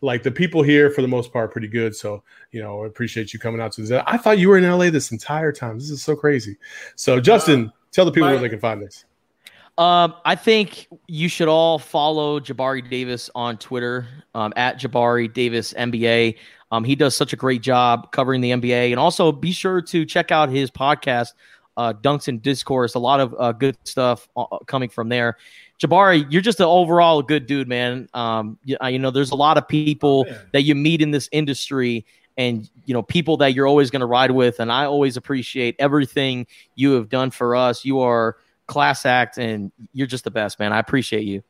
[0.01, 1.95] like the people here for the most part are pretty good.
[1.95, 4.03] So, you know, I appreciate you coming out to this.
[4.07, 5.79] I thought you were in LA this entire time.
[5.79, 6.57] This is so crazy.
[6.97, 9.05] So, Justin, tell the people my- where they can find this.
[9.79, 15.73] Um, I think you should all follow Jabari Davis on Twitter um, at Jabari Davis
[15.73, 16.37] NBA.
[16.73, 20.07] Um, he does such a great job covering the NBA, and also be sure to
[20.07, 21.35] check out his podcast,
[21.77, 22.95] uh, Dunks and Discourse.
[22.95, 25.37] A lot of uh, good stuff uh, coming from there.
[25.79, 28.09] Jabari, you're just an overall good dude, man.
[28.15, 30.41] Um, you, uh, you know, there's a lot of people man.
[30.53, 32.07] that you meet in this industry,
[32.39, 34.59] and you know, people that you're always going to ride with.
[34.59, 37.85] And I always appreciate everything you have done for us.
[37.85, 40.73] You are class act, and you're just the best, man.
[40.73, 41.43] I appreciate you.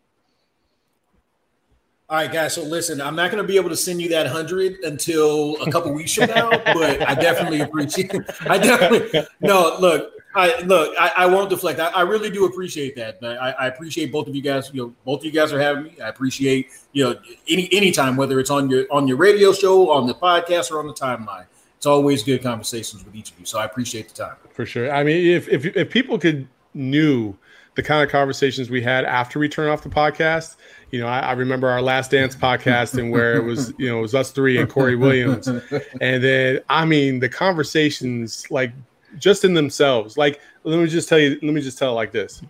[2.13, 2.53] All right, guys.
[2.53, 5.73] So listen, I'm not going to be able to send you that hundred until a
[5.73, 8.13] couple weeks from now, but I definitely appreciate.
[8.43, 9.79] I definitely no.
[9.81, 10.95] Look, I look.
[11.01, 11.81] I, I won't deflect.
[11.81, 13.17] I, I really do appreciate that.
[13.23, 14.71] I, I appreciate both of you guys.
[14.75, 16.01] You know, both of you guys are having me.
[16.03, 20.07] I appreciate you know any anytime whether it's on your on your radio show, on
[20.07, 21.47] the podcast, or on the timeline.
[21.79, 23.47] It's always good conversations with each of you.
[23.47, 24.37] So I appreciate the time.
[24.53, 24.93] For sure.
[24.93, 27.39] I mean, if if if people could knew
[27.75, 30.57] the kind of conversations we had after we turned off the podcast,
[30.91, 33.99] you know, I, I remember our last dance podcast and where it was, you know,
[33.99, 35.47] it was us three and Corey Williams.
[35.49, 38.73] And then I mean the conversations like
[39.19, 40.19] just in themselves.
[40.19, 42.43] Like, let me just tell you, let me just tell it like this.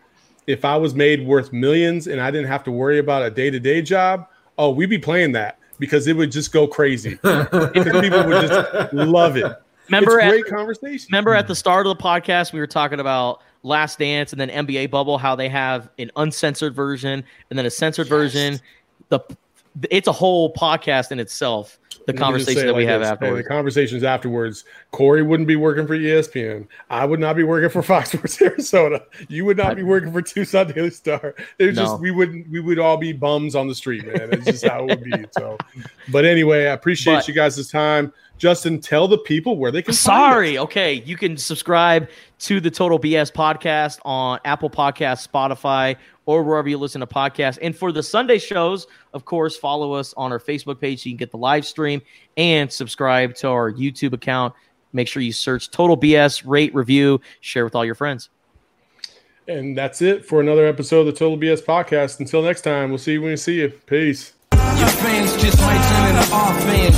[0.48, 3.82] If I was made worth millions and I didn't have to worry about a day-to-day
[3.82, 4.26] job,
[4.58, 7.18] oh, we'd be playing that because it would just go crazy.
[7.22, 9.52] Because people would just love it.
[9.88, 11.08] Remember it's at- great conversation.
[11.10, 14.48] Remember at the start of the podcast, we were talking about Last Dance and then
[14.48, 18.60] NBA Bubble, how they have an uncensored version and then a censored version.
[19.08, 19.20] The
[19.90, 21.78] it's a whole podcast in itself.
[22.06, 23.44] The Let conversation that we have afterwards.
[23.44, 24.64] The conversations afterwards.
[24.90, 26.66] Corey wouldn't be working for ESPN.
[26.90, 29.00] I would not be working for Fox Sports Arizona.
[29.28, 31.34] You would not be working for Tucson Daily Star.
[31.58, 31.84] There's No.
[31.84, 34.30] just we wouldn't we would all be bums on the street, man.
[34.32, 35.24] It's just how it would be.
[35.38, 35.56] So,
[36.10, 38.12] but anyway, I appreciate But- you guys' time.
[38.42, 39.94] Justin, tell the people where they can.
[39.94, 40.58] find Sorry.
[40.58, 40.94] Okay.
[40.94, 45.94] You can subscribe to the Total BS podcast on Apple Podcasts, Spotify,
[46.26, 47.60] or wherever you listen to podcasts.
[47.62, 51.12] And for the Sunday shows, of course, follow us on our Facebook page so you
[51.12, 52.02] can get the live stream
[52.36, 54.54] and subscribe to our YouTube account.
[54.92, 58.28] Make sure you search Total BS, rate, review, share with all your friends.
[59.46, 62.18] And that's it for another episode of the Total BS podcast.
[62.18, 63.68] Until next time, we'll see you when we see you.
[63.86, 64.32] Peace.
[64.78, 66.96] Your fans just might turn into our fans.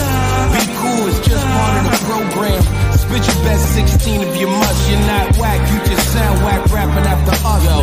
[0.55, 2.63] Be cool, it's just part of the program.
[2.95, 4.91] Spit your best 16 if you must.
[4.91, 7.63] You're not whack, you just sound whack rapping after us.
[7.65, 7.77] Yo,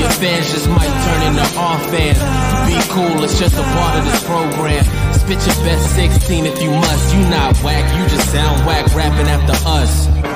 [0.00, 2.20] your fans just might turn into our fans.
[2.68, 4.84] Be cool, it's just a part of this program.
[5.14, 7.14] Spit your best 16 if you must.
[7.14, 10.29] You not whack, you just sound whack rapping after us.